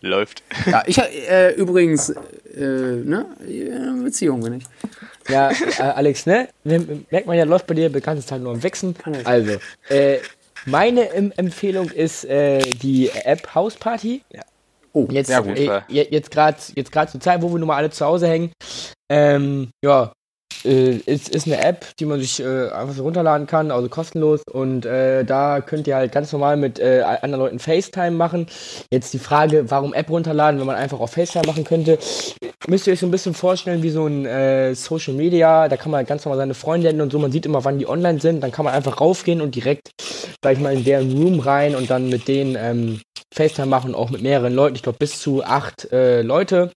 Läuft. 0.00 0.42
Ja, 0.66 0.82
ich 0.86 0.98
äh, 0.98 1.54
übrigens, 1.54 2.10
äh, 2.10 2.60
ne, 2.60 3.26
in 3.46 4.04
Beziehung 4.04 4.42
bin 4.42 4.54
ich. 4.54 4.64
ja 5.28 5.50
äh, 5.50 5.82
Alex, 5.82 6.26
ne? 6.26 6.48
Merkt 6.64 7.26
man 7.26 7.38
ja, 7.38 7.44
läuft 7.44 7.66
bei 7.66 7.74
dir 7.74 7.88
bekanntest 7.88 8.30
halt 8.30 8.42
nur 8.42 8.52
am 8.52 8.62
Wechseln. 8.62 8.94
Also, 9.24 9.58
äh, 9.88 10.18
meine 10.66 11.10
em 11.12 11.32
Empfehlung 11.36 11.90
ist 11.90 12.24
äh, 12.24 12.58
die 12.60 13.10
App 13.10 13.54
House 13.54 13.76
Party. 13.76 14.22
Oh, 14.92 15.08
Jetzt, 15.10 15.26
sehr 15.26 15.42
gut. 15.42 15.58
äh, 15.58 15.80
jetzt 15.88 16.30
gerade 16.30 16.56
jetzt 16.76 16.92
grad 16.92 17.10
zur 17.10 17.20
Zeit, 17.20 17.42
wo 17.42 17.50
wir 17.52 17.58
nun 17.58 17.66
mal 17.66 17.76
alle 17.76 17.90
zu 17.90 18.04
Hause 18.06 18.28
hängen. 18.28 18.52
Ähm, 19.10 19.70
ja, 19.84 20.12
äh, 20.64 20.96
ist, 21.06 21.28
ist 21.28 21.46
eine 21.46 21.62
App, 21.62 21.86
die 21.98 22.06
man 22.06 22.20
sich 22.20 22.40
äh, 22.40 22.68
einfach 22.70 22.94
so 22.94 23.02
runterladen 23.02 23.46
kann, 23.46 23.70
also 23.70 23.88
kostenlos. 23.88 24.42
Und 24.50 24.86
äh, 24.86 25.24
da 25.24 25.60
könnt 25.60 25.86
ihr 25.86 25.96
halt 25.96 26.12
ganz 26.12 26.32
normal 26.32 26.56
mit 26.56 26.78
äh, 26.78 27.02
anderen 27.02 27.44
Leuten 27.44 27.58
FaceTime 27.58 28.12
machen. 28.12 28.46
Jetzt 28.90 29.12
die 29.12 29.18
Frage, 29.18 29.70
warum 29.70 29.94
App 29.94 30.10
runterladen, 30.10 30.58
wenn 30.60 30.66
man 30.66 30.76
einfach 30.76 31.00
auch 31.00 31.08
FaceTime 31.08 31.46
machen 31.46 31.64
könnte. 31.64 31.98
Müsst 32.66 32.86
ihr 32.86 32.94
euch 32.94 33.00
so 33.00 33.06
ein 33.06 33.10
bisschen 33.10 33.34
vorstellen 33.34 33.82
wie 33.82 33.90
so 33.90 34.06
ein 34.06 34.24
äh, 34.24 34.74
Social 34.74 35.14
Media. 35.14 35.68
Da 35.68 35.76
kann 35.76 35.90
man 35.90 35.98
halt 35.98 36.08
ganz 36.08 36.24
normal 36.24 36.38
seine 36.38 36.54
Freunde 36.54 36.88
adden 36.88 37.00
und 37.00 37.12
so. 37.12 37.18
Man 37.18 37.32
sieht 37.32 37.46
immer, 37.46 37.64
wann 37.64 37.78
die 37.78 37.88
online 37.88 38.20
sind. 38.20 38.40
Dann 38.40 38.52
kann 38.52 38.64
man 38.64 38.74
einfach 38.74 39.00
raufgehen 39.00 39.40
und 39.40 39.54
direkt, 39.54 39.90
sag 40.42 40.54
ich 40.54 40.60
mal, 40.60 40.72
in 40.72 40.84
deren 40.84 41.12
Room 41.12 41.40
rein 41.40 41.74
und 41.74 41.90
dann 41.90 42.08
mit 42.08 42.28
denen 42.28 42.56
ähm, 42.58 43.00
FaceTime 43.34 43.66
machen, 43.66 43.94
auch 43.94 44.10
mit 44.10 44.22
mehreren 44.22 44.54
Leuten. 44.54 44.76
Ich 44.76 44.82
glaube, 44.82 44.98
bis 44.98 45.20
zu 45.20 45.44
acht 45.44 45.92
äh, 45.92 46.22
Leute. 46.22 46.70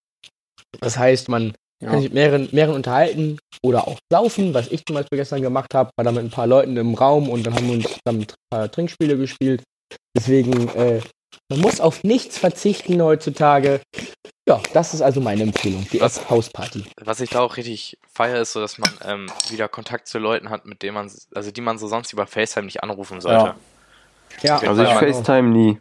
Das 0.80 0.98
heißt, 0.98 1.28
man 1.28 1.54
Ja. 1.80 1.90
kann 1.90 2.00
sich 2.00 2.10
mit 2.10 2.14
mehreren, 2.14 2.48
mehreren 2.52 2.74
unterhalten 2.76 3.38
oder 3.62 3.86
auch 3.86 3.98
saufen, 4.12 4.52
was 4.54 4.68
ich 4.68 4.84
zum 4.84 4.94
Beispiel 4.94 5.18
gestern 5.18 5.42
gemacht 5.42 5.74
habe. 5.74 5.90
War 5.96 6.04
da 6.04 6.10
mit 6.12 6.24
ein 6.24 6.30
paar 6.30 6.46
Leuten 6.46 6.76
im 6.76 6.94
Raum 6.94 7.28
und 7.28 7.46
dann 7.46 7.54
haben 7.54 7.66
wir 7.68 7.74
uns 7.74 7.98
dann 8.04 8.20
ein 8.20 8.26
paar 8.50 8.70
Trinkspiele 8.70 9.16
gespielt. 9.16 9.62
Deswegen, 10.16 10.68
äh, 10.70 11.00
man 11.50 11.60
muss 11.60 11.80
auf 11.80 12.02
nichts 12.02 12.36
verzichten 12.38 13.00
heutzutage. 13.02 13.80
Ja, 14.48 14.60
das 14.72 14.94
ist 14.94 15.02
also 15.02 15.20
meine 15.20 15.42
Empfehlung, 15.42 15.86
die 15.92 16.00
Was- 16.00 16.18
App 16.18 16.30
Hausparty. 16.30 16.84
Was 17.00 17.20
ich 17.20 17.30
da 17.30 17.40
auch 17.40 17.56
richtig 17.58 17.98
feiere, 18.12 18.40
ist 18.40 18.54
so, 18.54 18.60
dass 18.60 18.78
man 18.78 18.90
ähm, 19.04 19.26
wieder 19.50 19.68
Kontakt 19.68 20.08
zu 20.08 20.18
Leuten 20.18 20.50
hat, 20.50 20.64
mit 20.66 20.82
denen 20.82 20.94
man, 20.94 21.10
also 21.34 21.50
die 21.50 21.60
man 21.60 21.78
so 21.78 21.86
sonst 21.86 22.12
über 22.12 22.26
FaceTime 22.26 22.64
nicht 22.66 22.82
anrufen 22.82 23.20
sollte. 23.20 23.54
Ja. 24.42 24.58
Ja, 24.60 24.68
Also 24.68 24.82
ich 24.82 24.88
Ja, 24.88 24.96
FaceTime 24.96 25.48
nie. 25.48 25.80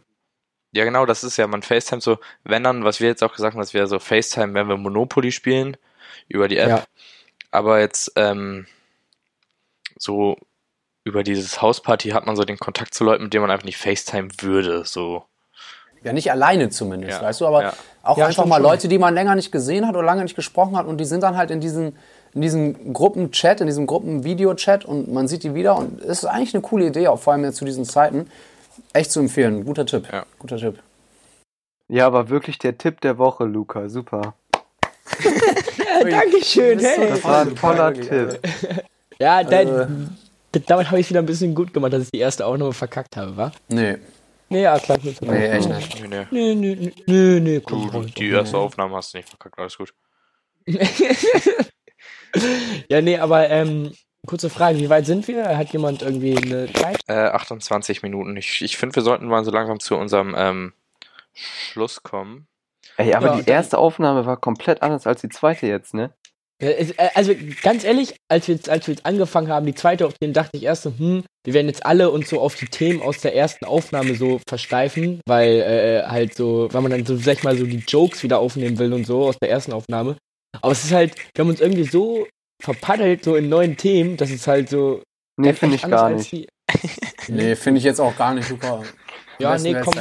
Ja, 0.72 0.84
genau, 0.84 1.06
das 1.06 1.24
ist 1.24 1.36
ja, 1.38 1.46
man 1.46 1.62
FaceTime 1.62 2.00
so, 2.02 2.18
wenn 2.44 2.62
dann, 2.62 2.84
was 2.84 3.00
wir 3.00 3.08
jetzt 3.08 3.22
auch 3.22 3.32
gesagt 3.32 3.54
haben, 3.54 3.60
dass 3.60 3.72
wir 3.74 3.86
so 3.86 3.98
FaceTime, 3.98 4.52
wenn 4.54 4.68
wir 4.68 4.76
Monopoly 4.76 5.32
spielen, 5.32 5.76
über 6.28 6.48
die 6.48 6.58
App. 6.58 6.68
Ja. 6.68 6.84
Aber 7.50 7.80
jetzt, 7.80 8.12
ähm, 8.16 8.66
so 9.98 10.36
über 11.04 11.22
dieses 11.22 11.60
Hausparty 11.62 12.10
hat 12.10 12.26
man 12.26 12.36
so 12.36 12.44
den 12.44 12.58
Kontakt 12.58 12.94
zu 12.94 13.04
Leuten, 13.04 13.24
mit 13.24 13.34
denen 13.34 13.42
man 13.42 13.50
einfach 13.50 13.64
nicht 13.64 13.78
FaceTime 13.78 14.28
würde, 14.40 14.84
so. 14.84 15.24
Ja, 16.04 16.12
nicht 16.12 16.30
alleine 16.30 16.68
zumindest, 16.70 17.20
Ja, 17.20 17.26
weißt 17.26 17.40
du, 17.40 17.46
aber 17.46 17.62
ja. 17.62 17.72
auch 18.02 18.18
Ja, 18.18 18.26
einfach 18.26 18.46
mal. 18.46 18.62
Leute, 18.62 18.86
die 18.86 18.98
man 18.98 19.14
länger 19.14 19.34
nicht 19.34 19.50
gesehen 19.50 19.86
hat 19.86 19.96
oder 19.96 20.04
lange 20.04 20.22
nicht 20.22 20.36
gesprochen 20.36 20.76
hat 20.76 20.86
und 20.86 20.98
die 20.98 21.04
sind 21.04 21.22
dann 21.22 21.36
halt 21.36 21.50
in 21.50 21.60
diesem, 21.60 21.96
in 22.34 22.42
diesem 22.42 22.92
Gruppenchat, 22.92 23.60
in 23.60 23.66
diesem 23.66 23.86
Gruppenvideochat 23.86 24.84
und 24.84 25.12
man 25.12 25.26
sieht 25.26 25.42
die 25.42 25.54
wieder 25.54 25.76
und 25.76 26.00
es 26.02 26.18
ist 26.22 26.24
eigentlich 26.26 26.54
eine 26.54 26.62
coole 26.62 26.86
Idee, 26.86 27.08
auch 27.08 27.18
vor 27.18 27.32
allem 27.32 27.44
jetzt 27.44 27.56
zu 27.56 27.64
diesen 27.64 27.84
Zeiten. 27.84 28.30
Echt 28.92 29.10
zu 29.10 29.18
empfehlen. 29.20 29.64
Guter 29.64 29.86
Tipp. 29.86 30.06
Ja. 30.12 30.24
Guter 30.38 30.56
Tipp. 30.56 30.78
Ja, 31.88 32.06
aber 32.06 32.28
wirklich 32.28 32.58
der 32.58 32.78
Tipp 32.78 33.00
der 33.00 33.18
Woche, 33.18 33.44
Luca. 33.44 33.88
Super. 33.88 34.34
Dankeschön, 36.04 36.78
hey. 36.78 37.08
Das 37.10 37.24
war 37.24 37.40
ein 37.42 37.54
toller 37.56 37.94
Tipp. 37.94 38.38
Ja, 39.20 39.42
da, 39.42 39.60
Äh. 39.62 39.86
d- 40.54 40.62
damit 40.66 40.86
habe 40.88 41.00
ich 41.00 41.06
es 41.06 41.10
wieder 41.10 41.20
ein 41.20 41.26
bisschen 41.26 41.54
gut 41.54 41.72
gemacht, 41.74 41.92
dass 41.92 42.04
ich 42.04 42.10
die 42.12 42.18
erste 42.20 42.46
Aufnahme 42.46 42.72
verkackt 42.72 43.16
habe, 43.16 43.36
wa? 43.36 43.52
Nee, 43.68 43.96
Nee, 44.50 44.62
ja, 44.62 44.78
klar. 44.78 44.98
Nee, 45.02 45.14
nee, 45.20 45.46
echt 45.48 45.68
nicht. 45.68 46.00
Nee, 46.00 46.08
nee. 46.08 46.54
nee, 46.54 46.54
nee, 46.74 46.92
nee, 47.06 47.40
nee 47.40 47.60
komm, 47.60 47.90
Du, 47.90 48.00
die 48.04 48.28
erste 48.30 48.56
Aufnahme 48.56 48.96
hast 48.96 49.12
du 49.12 49.18
nicht 49.18 49.28
verkackt, 49.28 49.58
alles 49.58 49.76
gut. 49.76 49.92
Ja, 52.90 53.00
nee, 53.00 53.18
aber 53.18 53.48
ähm, 53.48 53.92
kurze 54.26 54.50
Frage, 54.50 54.78
wie 54.78 54.90
weit 54.90 55.06
sind 55.06 55.26
wir? 55.28 55.56
Hat 55.56 55.72
jemand 55.72 56.02
irgendwie 56.02 56.36
eine 56.36 56.70
Zeit? 56.72 57.00
Äh, 57.08 57.14
28 57.14 58.02
Minuten. 58.02 58.36
Ich, 58.36 58.60
ich 58.62 58.76
finde, 58.76 58.96
wir 58.96 59.02
sollten 59.02 59.26
mal 59.26 59.44
so 59.44 59.50
langsam 59.50 59.80
zu 59.80 59.96
unserem 59.96 60.34
ähm, 60.36 60.72
Schluss 61.34 62.02
kommen. 62.02 62.46
Ey, 62.98 63.14
aber 63.14 63.26
Ja, 63.28 63.42
die 63.42 63.50
erste 63.50 63.78
Aufnahme 63.78 64.26
war 64.26 64.36
komplett 64.36 64.82
anders 64.82 65.06
als 65.06 65.20
die 65.20 65.28
zweite 65.28 65.66
jetzt, 65.66 65.94
ne? 65.94 66.12
Äh, 66.60 66.92
also 67.14 67.32
ganz 67.62 67.84
ehrlich, 67.84 68.16
als 68.28 68.48
wir, 68.48 68.56
jetzt, 68.56 68.68
als 68.68 68.88
wir 68.88 68.94
jetzt 68.94 69.06
angefangen 69.06 69.48
haben, 69.48 69.66
die 69.66 69.74
zweite 69.74 70.06
Aufnahme, 70.06 70.32
dachte 70.32 70.56
ich 70.56 70.64
erst 70.64 70.82
so, 70.82 70.92
hm, 70.96 71.24
wir 71.44 71.54
werden 71.54 71.68
jetzt 71.68 71.86
alle 71.86 72.10
uns 72.10 72.28
so 72.28 72.40
auf 72.40 72.56
die 72.56 72.66
Themen 72.66 73.00
aus 73.00 73.20
der 73.20 73.36
ersten 73.36 73.64
Aufnahme 73.64 74.14
so 74.16 74.40
versteifen, 74.48 75.20
weil 75.26 75.60
äh, 75.60 76.02
halt 76.08 76.34
so, 76.34 76.68
weil 76.72 76.82
man 76.82 76.90
dann 76.90 77.06
so, 77.06 77.16
sag 77.16 77.34
ich 77.38 77.44
mal, 77.44 77.56
so 77.56 77.64
die 77.64 77.84
Jokes 77.86 78.24
wieder 78.24 78.40
aufnehmen 78.40 78.78
will 78.78 78.92
und 78.92 79.06
so 79.06 79.26
aus 79.26 79.38
der 79.38 79.50
ersten 79.50 79.72
Aufnahme. 79.72 80.16
Aber 80.60 80.72
es 80.72 80.84
ist 80.84 80.92
halt, 80.92 81.14
wir 81.34 81.44
haben 81.44 81.50
uns 81.50 81.60
irgendwie 81.60 81.84
so 81.84 82.26
verpaddelt 82.60 83.22
so 83.22 83.36
in 83.36 83.48
neuen 83.48 83.76
Themen, 83.76 84.16
dass 84.16 84.30
es 84.30 84.46
halt 84.48 84.68
so. 84.68 85.02
Nee, 85.36 85.52
finde 85.52 85.76
ich 85.76 85.84
anders 85.84 86.00
gar 86.00 86.08
als 86.08 86.16
nicht. 86.16 86.32
Die, 86.32 86.48
Nee, 87.28 87.54
finde 87.56 87.78
ich 87.78 87.84
jetzt 87.84 88.00
auch 88.00 88.16
gar 88.16 88.34
nicht 88.34 88.48
super. 88.48 88.82
Ja, 89.38 89.56
nee, 89.56 89.76
komm. 89.82 89.94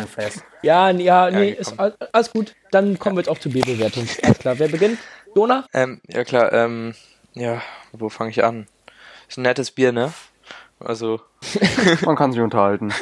ja, 0.63 0.91
nee, 0.93 1.03
ja, 1.03 1.29
nee, 1.29 1.51
ist 1.51 1.75
alles 1.79 2.31
gut. 2.31 2.55
Dann 2.71 2.97
kommen 2.97 3.15
wir 3.15 3.21
jetzt 3.21 3.29
auch 3.29 3.37
zur 3.37 3.51
B-Bewertung. 3.51 4.07
Alles 4.23 4.39
klar, 4.39 4.57
wer 4.59 4.67
beginnt? 4.67 4.99
Jona? 5.35 5.65
Ähm, 5.73 6.01
ja 6.07 6.23
klar, 6.23 6.51
ähm, 6.53 6.95
ja, 7.33 7.61
wo 7.91 8.09
fange 8.09 8.31
ich 8.31 8.43
an? 8.43 8.67
Ist 9.29 9.37
ein 9.37 9.43
nettes 9.43 9.71
Bier, 9.71 9.91
ne? 9.91 10.11
Also, 10.79 11.21
Man 12.01 12.15
kann 12.15 12.31
sich 12.31 12.41
unterhalten. 12.41 12.93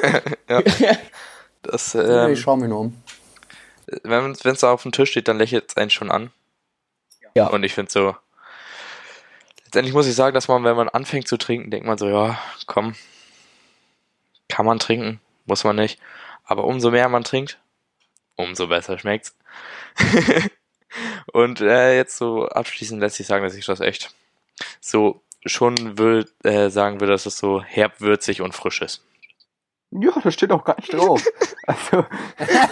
das, 1.62 1.94
Nee, 1.94 2.02
ähm, 2.02 2.34
ich 2.34 2.42
schau 2.42 2.56
mich 2.56 2.70
nur 2.70 2.80
um. 2.82 3.04
wenn 4.04 4.32
es 4.32 4.60
da 4.60 4.72
auf 4.72 4.84
dem 4.84 4.92
Tisch 4.92 5.12
steht, 5.12 5.28
dann 5.28 5.38
lächelt 5.38 5.70
es 5.70 5.78
einen 5.78 5.90
schon 5.90 6.12
an. 6.12 6.32
Ja. 7.36 7.48
Und 7.48 7.64
ich 7.64 7.74
finde 7.74 7.92
so, 7.92 8.16
letztendlich 9.66 9.94
muss 9.94 10.08
ich 10.08 10.16
sagen, 10.16 10.34
dass 10.34 10.48
man, 10.48 10.64
wenn 10.64 10.76
man 10.76 10.90
anfängt 10.90 11.28
zu 11.28 11.38
trinken, 11.38 11.70
denkt 11.70 11.86
man 11.86 11.98
so, 11.98 12.08
ja, 12.08 12.40
komm, 12.66 12.96
kann 14.48 14.66
man 14.66 14.80
trinken, 14.80 15.20
muss 15.46 15.64
man 15.64 15.76
nicht. 15.76 16.00
Aber 16.46 16.66
umso 16.66 16.92
mehr 16.92 17.10
man 17.10 17.24
trinkt, 17.24 17.60
umso 18.36 18.68
besser 18.68 18.98
schmeckt's. 18.98 19.36
Und 21.34 21.62
äh, 21.62 21.96
jetzt 21.96 22.18
so 22.18 22.48
abschließend 22.48 23.02
lässt 23.02 23.18
sich 23.18 23.28
sagen, 23.28 23.44
dass 23.44 23.56
ich 23.56 23.66
das 23.66 23.82
echt 23.82 24.14
so 24.80 25.22
schon 25.46 25.98
will, 25.98 26.30
äh, 26.44 26.70
sagen 26.70 27.00
würde, 27.00 27.14
dass 27.14 27.26
es 27.26 27.38
so 27.38 27.62
herb, 27.62 28.00
würzig 28.02 28.42
und 28.42 28.56
frisch 28.56 28.82
ist. 28.82 29.04
Ja, 29.92 30.12
das 30.24 30.34
steht 30.34 30.52
auch 30.52 30.64
gar 30.64 30.78
nicht 30.78 30.94
drauf. 30.94 31.24
Also, 31.68 32.06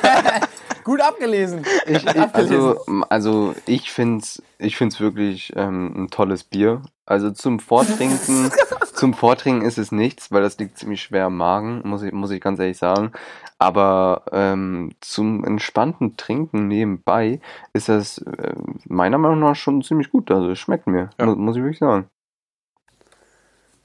Gut 0.83 1.01
abgelesen. 1.01 1.65
Ich, 1.87 2.05
ich, 2.05 2.17
also, 2.35 2.85
also 3.09 3.55
ich 3.65 3.91
finde 3.91 4.19
es 4.19 4.43
ich 4.59 4.77
find's 4.77 4.99
wirklich 4.99 5.51
ähm, 5.55 6.03
ein 6.03 6.09
tolles 6.09 6.43
Bier. 6.43 6.83
Also 7.07 7.31
zum 7.31 7.59
Vortrinken, 7.59 8.51
zum 9.03 9.13
Vortrinken 9.13 9.67
ist 9.67 9.77
es 9.77 9.91
nichts, 9.91 10.31
weil 10.31 10.41
das 10.43 10.57
liegt 10.59 10.77
ziemlich 10.77 11.01
schwer 11.01 11.25
am 11.25 11.35
Magen, 11.35 11.81
muss 11.83 12.03
ich, 12.03 12.13
muss 12.13 12.31
ich 12.31 12.39
ganz 12.39 12.57
ehrlich 12.57 12.77
sagen. 12.77 13.11
Aber 13.59 14.23
ähm, 14.31 14.93
zum 15.01 15.43
entspannten 15.43 16.15
Trinken 16.15 16.69
nebenbei 16.69 17.41
ist 17.73 17.89
das 17.89 18.19
äh, 18.19 18.53
meiner 18.85 19.17
Meinung 19.17 19.41
nach 19.41 19.57
schon 19.57 19.81
ziemlich 19.81 20.09
gut. 20.09 20.31
Also 20.31 20.51
es 20.51 20.59
schmeckt 20.59 20.87
mir, 20.87 21.09
Ja. 21.19 21.25
mu 21.25 21.35
muss 21.35 21.57
ich 21.57 21.61
wirklich 21.63 21.79
sagen. 21.79 22.07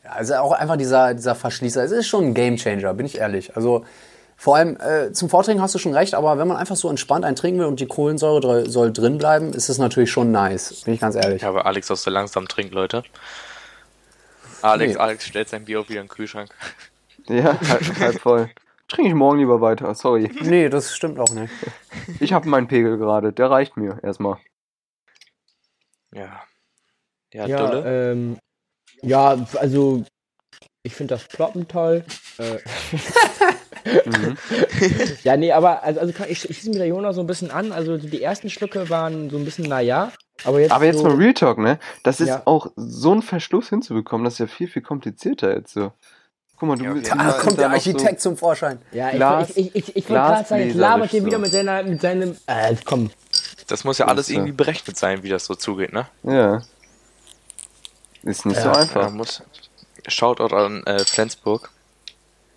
Also 0.05 0.37
auch 0.37 0.53
einfach 0.53 0.77
dieser, 0.77 1.15
dieser 1.15 1.35
Verschließer. 1.35 1.83
Es 1.83 1.91
ist 1.91 2.07
schon 2.07 2.27
ein 2.27 2.35
Gamechanger, 2.35 2.95
bin 2.95 3.05
ich 3.05 3.19
ehrlich. 3.19 3.57
Also 3.57 3.85
vor 4.37 4.55
allem 4.55 4.77
äh, 4.77 5.11
zum 5.13 5.29
Vortrinken 5.29 5.61
hast 5.61 5.75
du 5.75 5.81
schon 5.81 5.95
recht, 5.95 6.15
aber 6.15 6.39
wenn 6.39 6.47
man 6.47 6.59
einfach 6.59 6.77
so 6.77 6.89
entspannt 6.89 7.25
einen 7.25 7.35
trinken 7.35 7.59
will 7.59 7.67
und 7.67 7.81
die 7.81 7.89
Kohlensäure 7.89 8.39
dr- 8.39 8.71
soll 8.71 8.93
drin 8.93 9.19
bleiben, 9.19 9.53
ist 9.53 9.69
es 9.69 9.79
natürlich 9.79 10.13
schon 10.13 10.31
nice, 10.31 10.83
bin 10.85 10.95
ich 10.95 11.01
ganz 11.01 11.17
ehrlich. 11.17 11.43
Ich 11.43 11.45
habe 11.45 11.67
Alex 11.67 11.91
aus 11.91 12.05
so 12.05 12.11
langsam 12.13 12.47
trinkt, 12.47 12.73
Leute. 12.73 13.03
Alex, 14.63 14.95
Nee. 14.95 14.99
Alex 14.99 15.27
stellt 15.27 15.49
sein 15.49 15.65
Bier 15.65 15.81
auch 15.81 15.89
wieder 15.89 16.01
in 16.01 16.07
den 16.07 16.13
Kühlschrank. 16.13 16.51
Ja, 17.29 17.59
halb, 17.69 17.99
halb 18.01 18.21
voll. 18.21 18.51
Trinke 18.89 19.09
ich 19.11 19.15
morgen 19.15 19.39
lieber 19.39 19.61
weiter, 19.61 19.95
sorry. 19.95 20.31
Nee, 20.41 20.69
das 20.71 20.97
stimmt 20.97 21.19
auch 21.19 21.31
nicht. 21.31 21.53
Ich 22.21 22.33
habe 22.33 22.49
meinen 22.49 22.69
Pegel 22.69 22.97
gerade, 22.97 23.33
der 23.33 23.51
reicht 23.51 23.77
mir 23.77 23.99
erstmal. 24.03 24.39
Ja. 26.13 26.43
Ja, 27.35 27.47
Ja, 27.47 27.71
Dulle. 27.71 28.13
ähm, 28.13 28.39
ja, 29.03 29.47
also 29.57 30.05
ich 30.83 30.95
finde 30.95 31.15
das 31.15 31.29
Ploppen 31.29 31.69
toll. 31.69 32.05
Äh, 32.39 32.59
Mhm. 33.85 34.37
ja, 35.25 35.37
nee, 35.37 35.53
aber 35.53 35.83
also, 35.83 36.01
also 36.01 36.13
ich, 36.29 36.29
ich 36.29 36.59
schließe 36.59 36.71
mir 36.71 36.79
der 36.79 36.87
Jonas 36.89 37.15
so 37.17 37.23
ein 37.23 37.27
bisschen 37.27 37.51
an. 37.51 37.73
Also 37.73 37.97
die 37.97 38.23
ersten 38.23 38.51
Schlücke 38.51 38.89
waren 38.91 39.31
so 39.31 39.37
ein 39.37 39.45
bisschen 39.45 39.65
naja. 39.67 40.13
Aber 40.45 40.61
jetzt, 40.61 40.71
Aber 40.73 40.85
jetzt 40.85 40.99
so, 40.99 41.05
mal 41.05 41.15
Real 41.17 41.35
Talk, 41.35 41.59
ne? 41.59 41.79
Das 42.05 42.21
ist 42.21 42.29
Ja. 42.29 42.43
auch 42.45 42.71
so 42.77 43.13
ein 43.15 43.23
Verschluss 43.23 43.69
hinzubekommen, 43.71 44.25
das 44.25 44.35
ist 44.35 44.39
ja 44.41 44.47
viel, 44.47 44.69
viel 44.69 44.83
komplizierter 44.83 45.55
jetzt 45.57 45.73
so. 45.75 45.93
Guck 46.59 46.69
mal, 46.69 46.77
du 46.79 46.85
Ja, 46.85 46.93
bist 46.93 47.07
okay. 47.11 47.19
Da 47.19 47.25
immer- 47.25 47.33
kommt 47.39 47.59
der 47.59 47.71
Architekt 47.71 48.21
zum 48.21 48.37
Vorschein. 48.37 48.79
Ja, 48.93 49.11
Glas- 49.11 49.51
ich, 49.51 49.59
ich, 49.59 49.75
ich, 49.77 49.97
ich, 49.97 50.09
wollte 50.11 50.23
gerade 50.23 50.49
sagen, 50.49 50.63
jetzt 50.67 50.75
labert 50.77 51.13
ihr 51.13 51.21
Glasbläserisch 51.21 51.27
wieder 51.27 51.37
so. 51.37 51.41
mit, 51.43 51.51
seiner, 51.53 51.83
mit 51.85 52.01
seinem. 52.01 52.37
Äh, 52.47 52.77
komm. 52.85 53.11
Das 53.69 53.85
muss 53.85 53.99
ja 53.99 54.07
alles 54.07 54.29
irgendwie 54.29 54.53
berechnet 54.53 54.97
sein, 54.97 55.23
wie 55.23 55.29
das 55.29 55.45
so 55.45 55.55
zugeht, 55.55 55.93
ne? 55.93 56.07
So, 56.25 56.31
ja. 56.33 56.63
Ist 58.25 58.47
nicht 58.47 58.61
so 58.61 58.69
Ja, 58.69 58.75
Ja, 58.75 58.79
einfach. 58.81 59.11
muss. 59.11 59.43
Shoutout 60.07 60.55
an 60.55 60.83
äh, 60.85 61.05
Flensburg. 61.05 61.71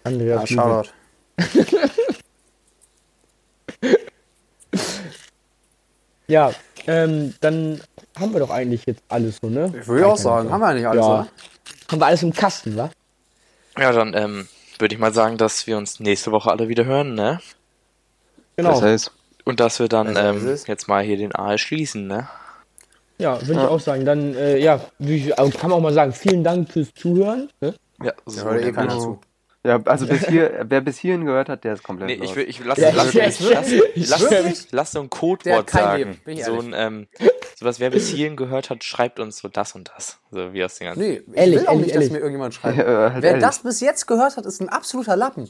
Andreas 0.03 0.49
Ja. 0.49 0.55
Shoutout. 0.55 0.89
Ja, 6.27 6.51
ähm, 6.87 7.33
dann 7.41 7.81
haben 8.17 8.33
wir 8.33 8.39
doch 8.39 8.49
eigentlich 8.49 8.85
jetzt 8.85 9.03
alles 9.09 9.37
so, 9.41 9.49
ne? 9.49 9.73
Ich 9.79 9.87
würde 9.87 10.07
auch 10.07 10.17
sagen, 10.17 10.51
haben 10.51 10.61
wir 10.61 10.73
nicht 10.73 10.87
alles, 10.87 11.05
Ja. 11.05 11.13
oder? 11.13 11.27
Haben 11.91 11.99
wir 12.01 12.05
alles 12.05 12.23
im 12.23 12.33
Kasten, 12.33 12.77
wa? 12.77 12.89
Ja, 13.77 13.91
dann 13.91 14.13
ähm, 14.13 14.47
würde 14.79 14.95
ich 14.95 14.99
mal 14.99 15.13
sagen, 15.13 15.37
dass 15.37 15.67
wir 15.67 15.77
uns 15.77 15.99
nächste 15.99 16.31
Woche 16.31 16.49
alle 16.51 16.69
wieder 16.69 16.85
hören, 16.85 17.15
ne? 17.15 17.39
Genau. 18.55 18.71
Das 18.71 18.81
heißt, 18.81 19.11
Und 19.43 19.59
dass 19.59 19.79
wir 19.79 19.87
dann 19.89 20.15
Also, 20.15 20.47
ähm, 20.47 20.57
jetzt 20.67 20.87
mal 20.87 21.03
hier 21.03 21.17
den 21.17 21.33
Aal 21.33 21.57
schließen, 21.57 22.07
ne? 22.07 22.29
Ja, 23.17 23.41
würde 23.41 23.59
Ja. 23.61 23.63
ich 23.65 23.69
auch 23.71 23.79
sagen. 23.79 24.05
Dann, 24.05 24.35
äh, 24.35 24.57
ja, 24.57 24.79
wie, 24.99 25.33
also 25.33 25.57
kann 25.57 25.69
man 25.69 25.79
auch 25.79 25.83
mal 25.83 25.93
sagen, 25.93 26.13
vielen 26.13 26.43
Dank 26.43 26.71
fürs 26.71 26.93
Zuhören. 26.93 27.49
Ne? 27.59 27.73
Ja, 28.03 28.13
so. 28.25 28.43
Hört 28.45 28.63
eh 28.63 28.71
keiner 28.71 28.97
zu. 28.99 29.19
Ja, 29.65 29.79
also 29.85 30.07
bis 30.07 30.27
hier, 30.27 30.65
wer 30.69 30.81
bis 30.81 30.97
hierhin 30.97 31.25
gehört 31.25 31.49
hat, 31.49 31.63
der 31.63 31.73
ist 31.73 31.83
komplett 31.83 32.07
Nee, 32.19 32.25
ich 32.25 32.35
will, 32.35 32.47
ich 32.49 32.63
lass, 32.63 32.77
Ja, 32.79 32.89
lass, 32.93 33.09
ich- 33.09 33.13
lass, 33.15 33.39
lass, 33.39 33.71
ich- 34.45 34.71
lass, 34.71 34.91
so 34.91 35.01
ein 35.01 35.09
Codewort 35.09 35.69
sagen. 35.69 36.17
Leben, 36.25 36.43
so 36.43 36.59
ein, 36.59 36.73
ähm, 36.75 37.07
sowas, 37.59 37.79
wer 37.79 37.89
bis 37.91 38.09
hierhin 38.09 38.35
gehört 38.35 38.69
hat, 38.69 38.83
schreibt 38.83 39.19
uns 39.19 39.37
so 39.37 39.47
das 39.49 39.73
und 39.75 39.91
das. 39.95 40.19
So 40.31 40.53
wie 40.53 40.63
aus 40.63 40.77
den 40.77 40.87
ganzen. 40.87 40.99
Nee, 41.01 41.21
ich 41.31 41.37
Ehrlich, 41.37 41.59
will 41.59 41.67
auch 41.67 41.71
ehrlich, 41.73 41.85
nicht, 41.85 41.93
ehrlich. 41.95 42.07
dass 42.09 42.13
mir 42.13 42.19
irgendjemand 42.19 42.53
schreibt. 42.55 42.77
Ja, 42.77 42.85
halt 43.13 43.21
Wer 43.23 43.29
ehrlich. 43.31 43.43
das 43.45 43.59
bis 43.63 43.79
jetzt 43.81 44.07
gehört 44.07 44.37
hat, 44.37 44.45
ist 44.45 44.61
ein 44.61 44.69
absoluter 44.69 45.15
Lappen. 45.15 45.49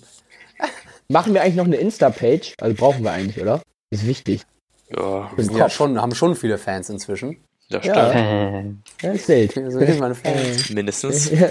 Machen 1.08 1.34
wir 1.34 1.42
eigentlich 1.42 1.56
noch 1.56 1.66
eine 1.66 1.78
Insta-Page? 1.78 2.56
Also 2.60 2.76
brauchen 2.76 3.04
wir 3.04 3.12
eigentlich, 3.12 3.42
oder? 3.42 3.62
Ist 3.90 4.06
wichtig. 4.08 4.44
Ja, 4.90 5.30
Für 5.36 5.42
den 5.42 5.56
Ja, 5.58 5.70
schon, 5.70 6.02
haben 6.02 6.14
schon 6.16 6.36
viele 6.36 6.58
Fans 6.58 6.90
inzwischen. 6.90 7.38
Das 7.72 7.86
Ja. 7.86 8.10
stimmt. 8.12 8.78
Äh, 9.02 9.18
zählt. 9.18 9.58
Das 9.58 9.74
sind 9.74 10.00
meine 10.00 10.16
Fans. 10.16 10.70
Mindestens, 10.70 11.30
Ja, 11.40 11.48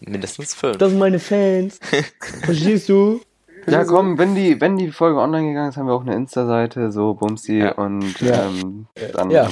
mindestens 0.00 0.54
fünf. 0.54 0.76
das 0.78 0.90
sind 0.90 0.98
meine 0.98 1.18
Fans. 1.18 1.78
Verstehst 2.44 2.88
du? 2.88 3.20
Ja, 3.66 3.84
komm, 3.84 4.16
wenn 4.18 4.34
die, 4.34 4.60
wenn 4.60 4.76
die 4.76 4.90
Folge 4.90 5.18
online 5.20 5.48
gegangen 5.48 5.68
ist, 5.68 5.76
haben 5.76 5.86
wir 5.86 5.92
auch 5.94 6.02
eine 6.02 6.14
Insta-Seite, 6.14 6.90
so 6.90 7.14
Bumsi, 7.14 7.58
Ja. 7.58 7.72
und 7.72 8.18
Ja. 8.20 8.46
ähm, 8.46 8.86
dann 9.14 9.30
Ja. 9.30 9.48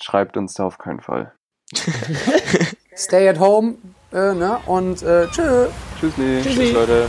schreibt 0.00 0.36
uns 0.36 0.54
da 0.54 0.64
auf 0.64 0.78
keinen 0.78 1.00
Fall. 1.00 1.32
Stay 2.96 3.28
at 3.28 3.38
home, 3.38 3.74
äh, 4.12 4.32
ne? 4.34 4.58
Und 4.66 5.02
äh, 5.02 5.26
tschö. 5.28 5.66
Tschüssli. 6.00 6.40
Tschüssi. 6.42 6.58
Tschüss, 6.60 6.72
Leute. 6.72 7.06